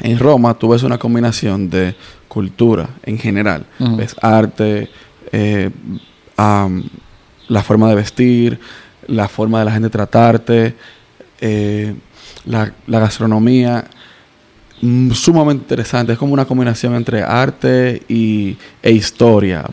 [0.00, 1.94] en Roma tú ves una combinación de
[2.28, 3.66] cultura en general.
[3.78, 4.90] Ves arte,
[5.32, 5.70] eh,
[6.36, 8.60] la forma de vestir,
[9.06, 10.74] la forma de la gente tratarte,
[11.40, 11.94] eh,
[12.44, 13.84] la, la, gastronomía.
[14.80, 16.12] Mm, sumamente interesante.
[16.12, 19.64] Es como una combinación entre arte y, e historia.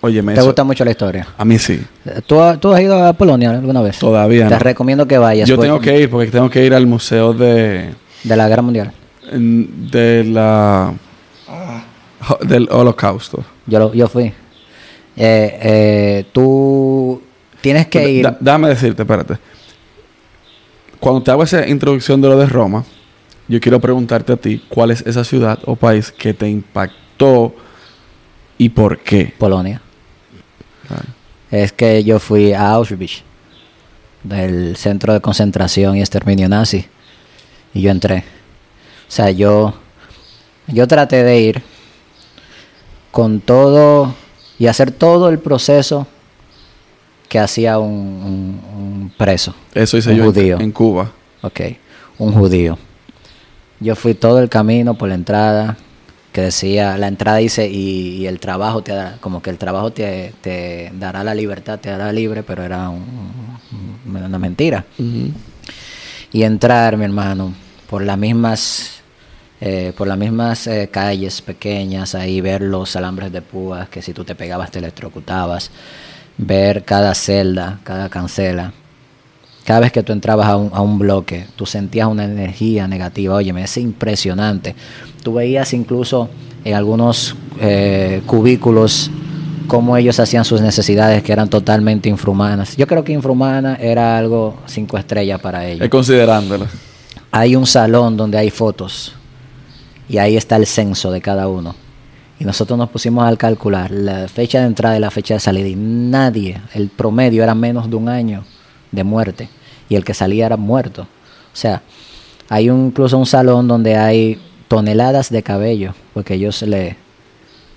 [0.00, 1.26] Oye, ¿Te gusta mucho la historia?
[1.36, 1.80] A mí sí.
[2.26, 3.98] ¿Tú, has ido a Polonia alguna vez?
[3.98, 5.48] Todavía Te recomiendo que vayas.
[5.48, 5.66] Yo pues.
[5.66, 7.94] tengo que ir porque tengo que ir al museo de...
[8.22, 8.92] De la Guerra Mundial.
[9.32, 10.94] De la...
[12.42, 13.44] Del Holocausto.
[13.66, 14.24] Yo, yo fui.
[14.24, 14.34] Eh,
[15.16, 17.20] eh, tú
[17.60, 18.36] tienes que ir...
[18.38, 19.38] Dame decirte, espérate.
[21.00, 22.84] Cuando te hago esa introducción de lo de Roma
[23.48, 27.54] yo quiero preguntarte a ti, ¿cuál es esa ciudad o país que te impactó
[28.58, 29.32] y por qué?
[29.38, 29.80] Polonia.
[31.50, 33.22] Es que yo fui a Auschwitz,
[34.22, 36.86] del centro de concentración y exterminio nazi,
[37.74, 38.18] y yo entré.
[39.08, 39.74] O sea, yo,
[40.66, 41.62] yo traté de ir
[43.10, 44.14] con todo
[44.58, 46.06] y hacer todo el proceso
[47.28, 49.54] que hacía un, un- un preso.
[49.74, 50.60] Eso hice un yo en- judío.
[50.60, 51.10] en Cuba.
[51.42, 51.60] Ok,
[52.18, 52.78] un judío.
[53.80, 55.76] Yo fui todo el camino por la entrada,
[56.32, 59.90] que decía, la entrada dice, y, y el trabajo te da, como que el trabajo
[59.92, 63.56] te, te dará la libertad, te hará libre, pero era un-
[64.06, 64.84] un- una mentira.
[66.32, 67.54] Y entrar, mi hermano,
[67.88, 69.00] por las mismas,
[69.60, 74.12] eh, por las mismas eh, calles pequeñas, ahí ver los alambres de púas, que si
[74.12, 75.70] tú te pegabas te electrocutabas,
[76.36, 78.72] ver cada celda, cada cancela.
[79.68, 83.34] Cada vez que tú entrabas a un, a un bloque, tú sentías una energía negativa.
[83.34, 84.74] Óyeme, es impresionante.
[85.22, 86.30] Tú veías incluso
[86.64, 89.10] en algunos eh, cubículos
[89.66, 92.78] cómo ellos hacían sus necesidades que eran totalmente infrahumanas.
[92.78, 95.84] Yo creo que infrahumana era algo cinco estrellas para ellos.
[95.84, 96.66] Es considerándolo.
[97.30, 99.16] Hay un salón donde hay fotos
[100.08, 101.74] y ahí está el censo de cada uno.
[102.40, 105.68] Y nosotros nos pusimos al calcular la fecha de entrada y la fecha de salida
[105.68, 108.44] y nadie, el promedio era menos de un año
[108.90, 109.50] de muerte
[109.88, 111.02] y el que salía era muerto.
[111.02, 111.82] O sea,
[112.48, 116.96] hay un- incluso un salón donde hay toneladas de cabello porque ellos le,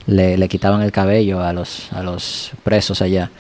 [0.08, 3.32] le, le quitaban el cabello a los, a los presos allá.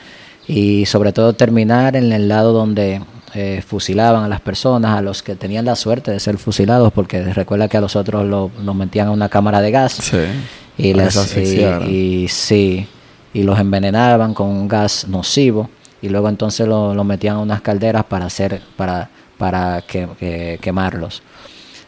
[0.47, 3.01] Y sobre todo terminar en el lado donde
[3.33, 7.23] eh, fusilaban a las personas, a los que tenían la suerte de ser fusilados, porque
[7.23, 10.17] recuerda que a los otros lo- los metían en una cámara de gas Sí.
[10.77, 11.15] y, les,
[11.87, 12.87] y sí,
[13.33, 15.69] y los envenenaban con un gas nocivo
[16.01, 21.23] y luego entonces lo, metían en unas calderas para hacer para para que, que- quemarlos.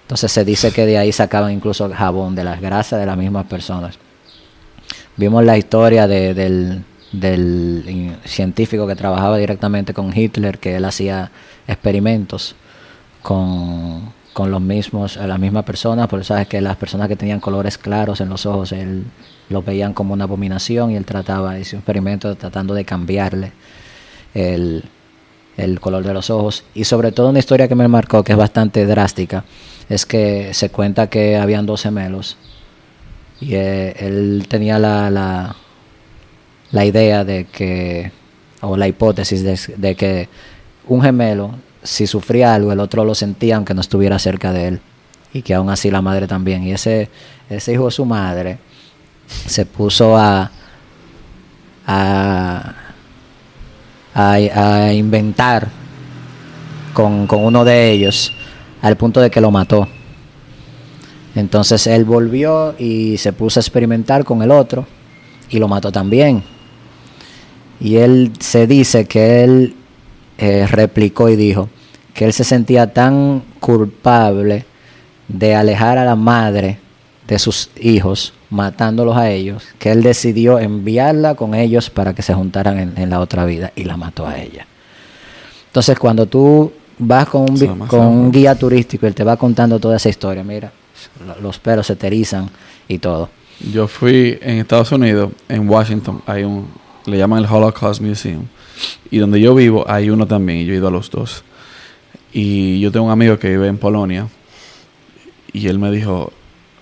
[0.01, 3.45] Entonces se dice que de ahí sacaban incluso jabón de las grasas de las mismas
[3.45, 3.97] personas.
[5.17, 11.31] Vimos la historia de- del, del científico que trabajaba directamente con Hitler, que él hacía
[11.67, 12.55] experimentos
[13.21, 17.39] con, con los mismos, a las mismas personas, porque sabes que las personas que tenían
[17.39, 19.05] colores claros en los ojos, él
[19.49, 23.51] los veían como una abominación y él trataba, hizo experimento tratando de cambiarle
[24.33, 24.83] el,
[25.57, 26.63] el color de los ojos.
[26.73, 29.45] Y sobre todo una historia que me marcó, que es bastante drástica,
[29.89, 32.37] es que se cuenta que habían dos gemelos
[33.43, 35.09] y eh, él tenía la,
[36.71, 38.11] la, idea de que,
[38.61, 40.29] o la hipótesis de, de que
[40.87, 44.81] un gemelo, si sufría algo, el otro lo sentía aunque no estuviera cerca de él.
[45.33, 46.63] Y que aún así la madre también.
[46.63, 47.09] Y ese,
[47.49, 48.59] ese hijo de su madre
[49.27, 50.51] se puso a,
[51.85, 52.75] a,
[54.13, 55.67] a, inventar
[56.93, 58.33] con, con uno de ellos
[58.81, 59.87] al punto de que lo mató.
[61.35, 64.85] Entonces él volvió y se puso a experimentar con el otro
[65.49, 66.43] y lo mató también.
[67.79, 69.75] Y él se dice que él
[70.37, 71.69] eh, replicó y dijo
[72.13, 74.65] que él se sentía tan culpable
[75.27, 76.79] de alejar a la madre
[77.27, 82.33] de sus hijos, matándolos a ellos, que él decidió enviarla con ellos para que se
[82.33, 84.67] juntaran en, en la otra vida y la mató a ella.
[85.67, 87.57] Entonces cuando tú vas con un,
[87.87, 90.71] con un guía turístico y él te va contando toda esa historia, mira,
[91.25, 92.49] lo- los pelos se te erizan
[92.87, 93.29] y todo.
[93.71, 96.67] Yo fui en Estados Unidos, en Washington, hay un,
[97.05, 98.43] le llaman el Holocaust Museum.
[99.09, 101.43] Y donde yo vivo hay uno también, y yo he ido a los dos.
[102.33, 104.27] Y yo tengo un amigo que vive en Polonia,
[105.53, 106.33] y él me dijo,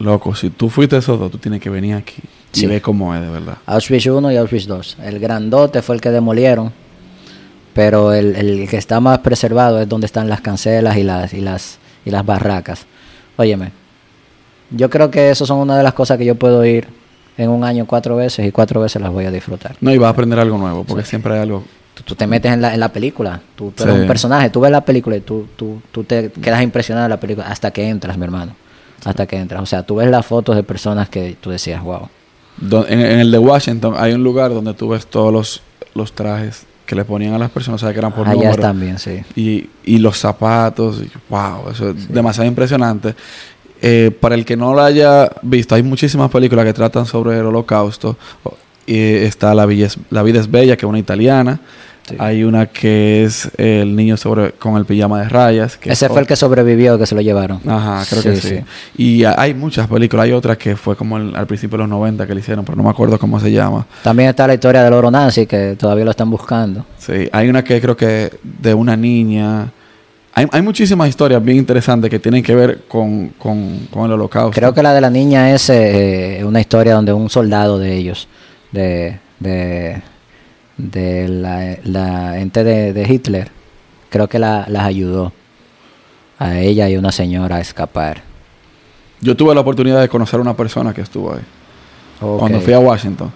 [0.02, 2.22] loco, si tú fuiste esos dos, tú tienes que venir aquí
[2.52, 2.66] Sí.
[2.66, 3.58] y ver cómo es de verdad.
[3.66, 4.98] Auschwitz 1 y Auschwitz 2.
[5.04, 6.72] El grandote fue el que demolieron,
[7.74, 11.40] pero el, el que está más preservado es donde están las cancelas y las, y
[11.42, 12.86] las, y las barracas.
[13.38, 13.72] Óyeme,
[14.70, 16.88] yo creo que eso son una de las cosas que yo puedo ir
[17.38, 19.76] en un año cuatro veces y cuatro veces las voy a disfrutar.
[19.80, 21.64] No, y vas a aprender algo nuevo, porque siempre hay algo...
[21.94, 24.02] Tú, tú te metes en la, en la película, tú, tú eres Sí.
[24.02, 27.20] un personaje, tú ves la película y tú, tú, tú te quedas impresionado de la
[27.20, 28.56] película hasta que entras, mi hermano.
[29.06, 29.62] Hasta que entras.
[29.62, 32.08] O sea, tú ves las fotos de personas que tú decías, wow.
[32.88, 35.62] En, en el de Washington hay un lugar donde tú ves todos los,
[35.96, 37.94] los trajes que le ponían a las personas, ¿sabes?
[37.94, 38.62] Que eran por Allá número.
[38.62, 39.22] también, sí.
[39.36, 41.02] y, y los zapatos.
[41.02, 43.16] y, wow, eso es demasiado impresionante.
[43.82, 47.46] Eh, para el que no lo haya visto, hay muchísimas películas que tratan sobre el
[47.46, 48.18] holocausto.
[48.44, 49.66] O- Y está la,
[50.10, 51.60] la vida es bella, que es una italiana.
[52.10, 52.16] Sí.
[52.18, 55.78] Hay una que es El niño sobre con el pijama de rayas.
[55.78, 57.62] Que Ese es fue el que sobrevivió, que se lo llevaron.
[57.68, 58.60] Ajá, creo que sí.
[58.98, 60.26] Y a- hay muchas películas.
[60.26, 62.76] Hay otra que fue como el- al principio de los 90 que le hicieron, pero
[62.76, 63.86] no me acuerdo cómo se llama.
[64.04, 66.86] También está la historia del oro nazi, que todavía lo están buscando.
[66.98, 69.72] Sí, hay una que creo que de una niña.
[70.34, 74.52] Hay, hay muchísimas historias bien interesantes que tienen que ver con, con, con el holocausto.
[74.60, 78.28] Creo que la de la niña es eh, una historia donde un soldado de ellos,
[78.72, 80.02] de, de,
[80.78, 83.50] de la, la ente de, de Hitler,
[84.10, 85.32] creo que la, las ayudó
[86.40, 88.24] a ella y una señora a escapar.
[89.22, 91.42] Yo tuve la oportunidad de conocer a una persona que estuvo ahí.
[92.20, 93.32] Cuando fui a Washington.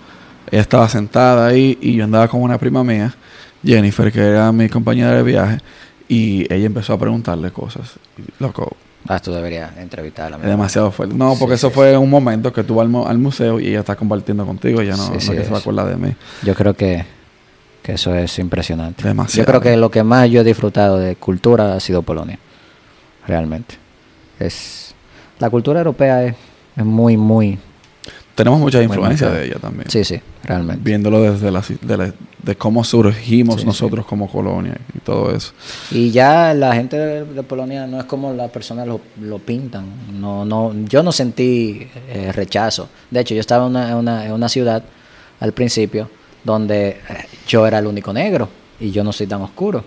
[0.52, 3.14] Ella estaba sentada ahí y yo andaba con una prima mía,
[3.64, 5.58] Jennifer, que era mi compañera de viaje,
[6.08, 7.94] y ella empezó a preguntarle cosas.
[8.18, 8.76] Y, Loco,
[9.08, 10.38] Ah, tú deberías entrevistarla.
[10.38, 11.16] es demasiado fuerte.
[11.16, 13.60] No, porque Sí, eso sí, fue un momento que tú vas al, mu- al museo
[13.60, 14.82] y ella está compartiendo contigo.
[14.82, 16.16] Ella no, Sí, no que se va a acordar de mí.
[16.44, 17.06] Yo creo que,
[17.86, 19.04] que eso es impresionante.
[19.08, 19.44] Demasiado.
[19.46, 22.40] Yo creo que lo que más yo he disfrutado de cultura ha sido Polonia.
[23.28, 23.76] Realmente.
[24.40, 24.96] Es
[25.40, 26.36] la cultura europea es,
[26.76, 27.60] es muy, muy...
[28.34, 29.42] Tenemos mucha Muy influencia marcada.
[29.42, 29.90] de ella también.
[29.90, 30.82] Sí, sí, realmente.
[30.84, 32.14] Viéndolo desde la, de, la-
[32.44, 35.54] de cómo surgimos Sí, nosotros como colonia y todo eso.
[35.92, 39.86] Y ya la gente de, de Polonia no es como las personas lo, lo pintan.
[40.20, 42.90] No, no, yo no sentí eh, rechazo.
[43.10, 44.84] De hecho, yo estaba en una, en una, en una ciudad
[45.40, 46.10] al principio
[46.44, 49.84] donde eh, yo era el único negro y yo no soy tan oscuro.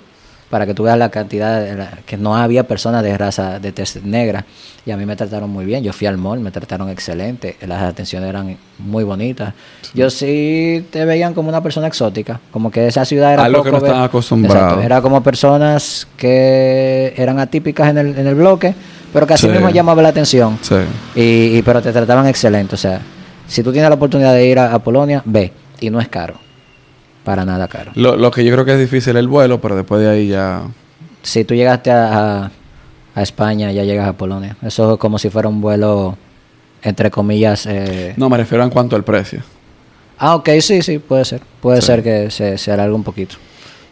[0.51, 3.71] Para que tú veas la cantidad, de la- que no había personas de raza de
[3.71, 4.47] tez negra.
[4.87, 5.85] Y a mí me trataron muy bien.
[5.85, 7.59] Yo fui al mall, me trataron excelente.
[7.67, 9.53] Las atenciones eran muy bonitas.
[9.93, 12.41] Yo sí te veían como una persona exótica.
[12.51, 14.63] Como que esa ciudad era Algo que poco no estaban acostumbrados.
[14.63, 18.75] Exacto, Era como personas que eran atípicas en el, en el bloque,
[19.13, 19.53] pero que así Sí.
[19.53, 20.59] mismo llamaba la atención.
[20.63, 20.77] Sí.
[21.15, 22.75] Y, y- pero te trataban excelente.
[22.75, 23.03] O sea,
[23.47, 25.53] si tú tienes la oportunidad de ir a, a Polonia, ve.
[25.79, 26.35] Y no es caro.
[27.29, 27.91] Para nada caro.
[27.95, 30.29] Lo, lo que yo creo que es difícil es el vuelo, pero después de ahí
[30.29, 30.63] ya...
[31.23, 32.51] Si tú llegaste a, a-
[33.15, 34.57] a España, ya llegas a Polonia.
[34.63, 36.17] Eso es como si fuera un vuelo,
[36.83, 37.67] entre comillas.
[37.67, 39.43] eh, No, me refiero en cuanto al precio.
[40.19, 41.43] Ah, ok, sí, sí, puede ser.
[41.61, 41.89] Puede Sí.
[41.89, 43.37] ser que se, se alargue un poquito.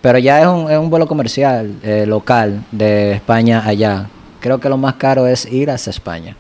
[0.01, 4.07] Pero ya es un, es un vuelo comercial, eh, local, de España allá.
[4.41, 6.35] Creo que lo más caro es ir hasta España.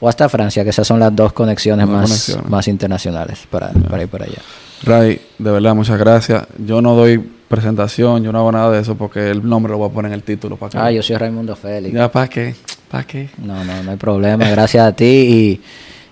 [0.00, 2.50] O hasta Francia, que esas son las dos conexiones, más, conexiones.
[2.50, 4.38] más internacionales para, para ir para allá.
[4.84, 6.46] Ray, de verdad, muchas gracias.
[6.58, 7.18] Yo no doy
[7.48, 10.14] presentación, yo no hago nada de eso porque el nombre lo voy a poner en
[10.14, 10.56] el título.
[10.56, 10.78] ¿para qué?
[10.78, 11.94] Ah, yo soy Raimundo Félix.
[11.94, 12.54] Ya, ¿para qué?
[12.90, 13.28] ¿Para qué?
[13.38, 14.48] No, no, no hay problema.
[14.50, 15.60] Gracias a ti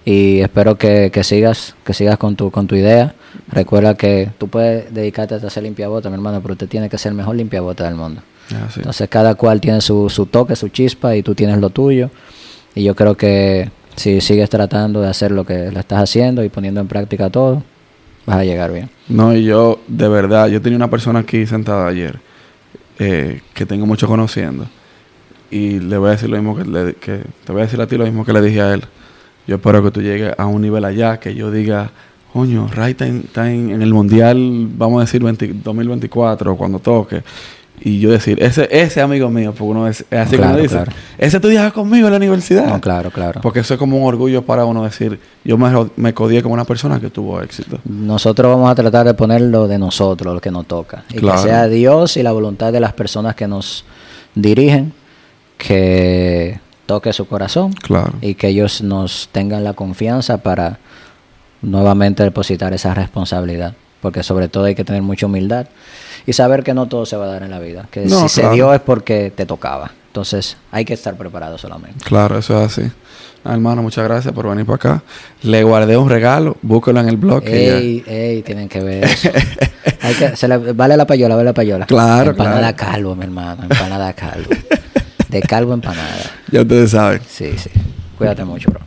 [0.04, 3.14] y, y espero que, que sigas, que sigas con tu, con tu idea.
[3.48, 7.10] Recuerda que tú puedes dedicarte a hacer limpiabota, mi hermano, pero usted tiene que ser
[7.10, 8.22] el mejor limpiabota del mundo.
[8.48, 8.80] Sí.
[8.80, 12.10] Entonces cada cual tiene su, su toque, su chispa y tú tienes lo tuyo.
[12.74, 16.48] Y yo creo que si sigues tratando de hacer lo que le estás haciendo y
[16.48, 17.62] poniendo en práctica todo,
[18.26, 18.88] vas a llegar bien.
[19.08, 22.18] No, y yo, de verdad, yo tenía una persona aquí sentada ayer
[22.98, 24.66] eh, que tengo mucho conociendo.
[25.50, 27.86] Y le voy a decir lo mismo que, le- que te voy a decir a
[27.86, 28.82] ti lo mismo que le dije a él.
[29.46, 31.90] Yo espero que tú llegues a un nivel allá que yo diga,
[32.32, 37.22] coño, Ray está, en, está en- el mundial, vamos a decir 20 2024 cuando toque.
[37.84, 40.76] Y yo decir, ese ese amigo mío, porque uno es, es así Claro, como dice,
[40.76, 40.92] claro.
[41.18, 42.66] ese estudiaba conmigo en la universidad.
[42.66, 43.40] No, claro, claro.
[43.40, 46.64] Porque eso es como un orgullo para uno decir, yo me, me codié como una
[46.64, 47.78] persona que tuvo éxito.
[47.84, 51.04] Nosotros vamos a tratar de poner lo de nosotros, lo que nos toca.
[51.10, 51.42] Y Claro.
[51.42, 53.84] que sea Dios y la voluntad de las personas que nos
[54.34, 54.92] dirigen,
[55.58, 58.12] que toque su corazón Claro.
[58.20, 60.78] y que ellos nos tengan la confianza para
[61.62, 63.74] nuevamente depositar esa responsabilidad.
[64.02, 65.66] Porque sobre todo hay que tener mucha humildad
[66.26, 67.86] y saber que no todo se va a dar en la vida.
[67.90, 69.92] Que No, si se dio es porque te tocaba.
[70.08, 72.04] Entonces hay que estar preparado solamente.
[72.04, 72.90] Claro, eso es así.
[73.44, 75.02] Ah, hermano, muchas gracias por venir para acá.
[75.42, 77.42] Le guardé un regalo, búsquelo en el blog.
[77.46, 79.30] Ey, ey, tienen que ver eso.
[80.02, 81.86] Hay que, se le- vale la payola, vale la payola.
[81.86, 82.92] Claro, Empanada claro.
[82.92, 83.62] calvo, mi hermano.
[83.64, 84.50] Empanada calvo.
[85.28, 86.22] De calvo empanada.
[86.50, 87.20] ya ustedes saben.
[87.28, 87.70] Sí, sí.
[88.18, 88.80] Cuídate mucho, bro.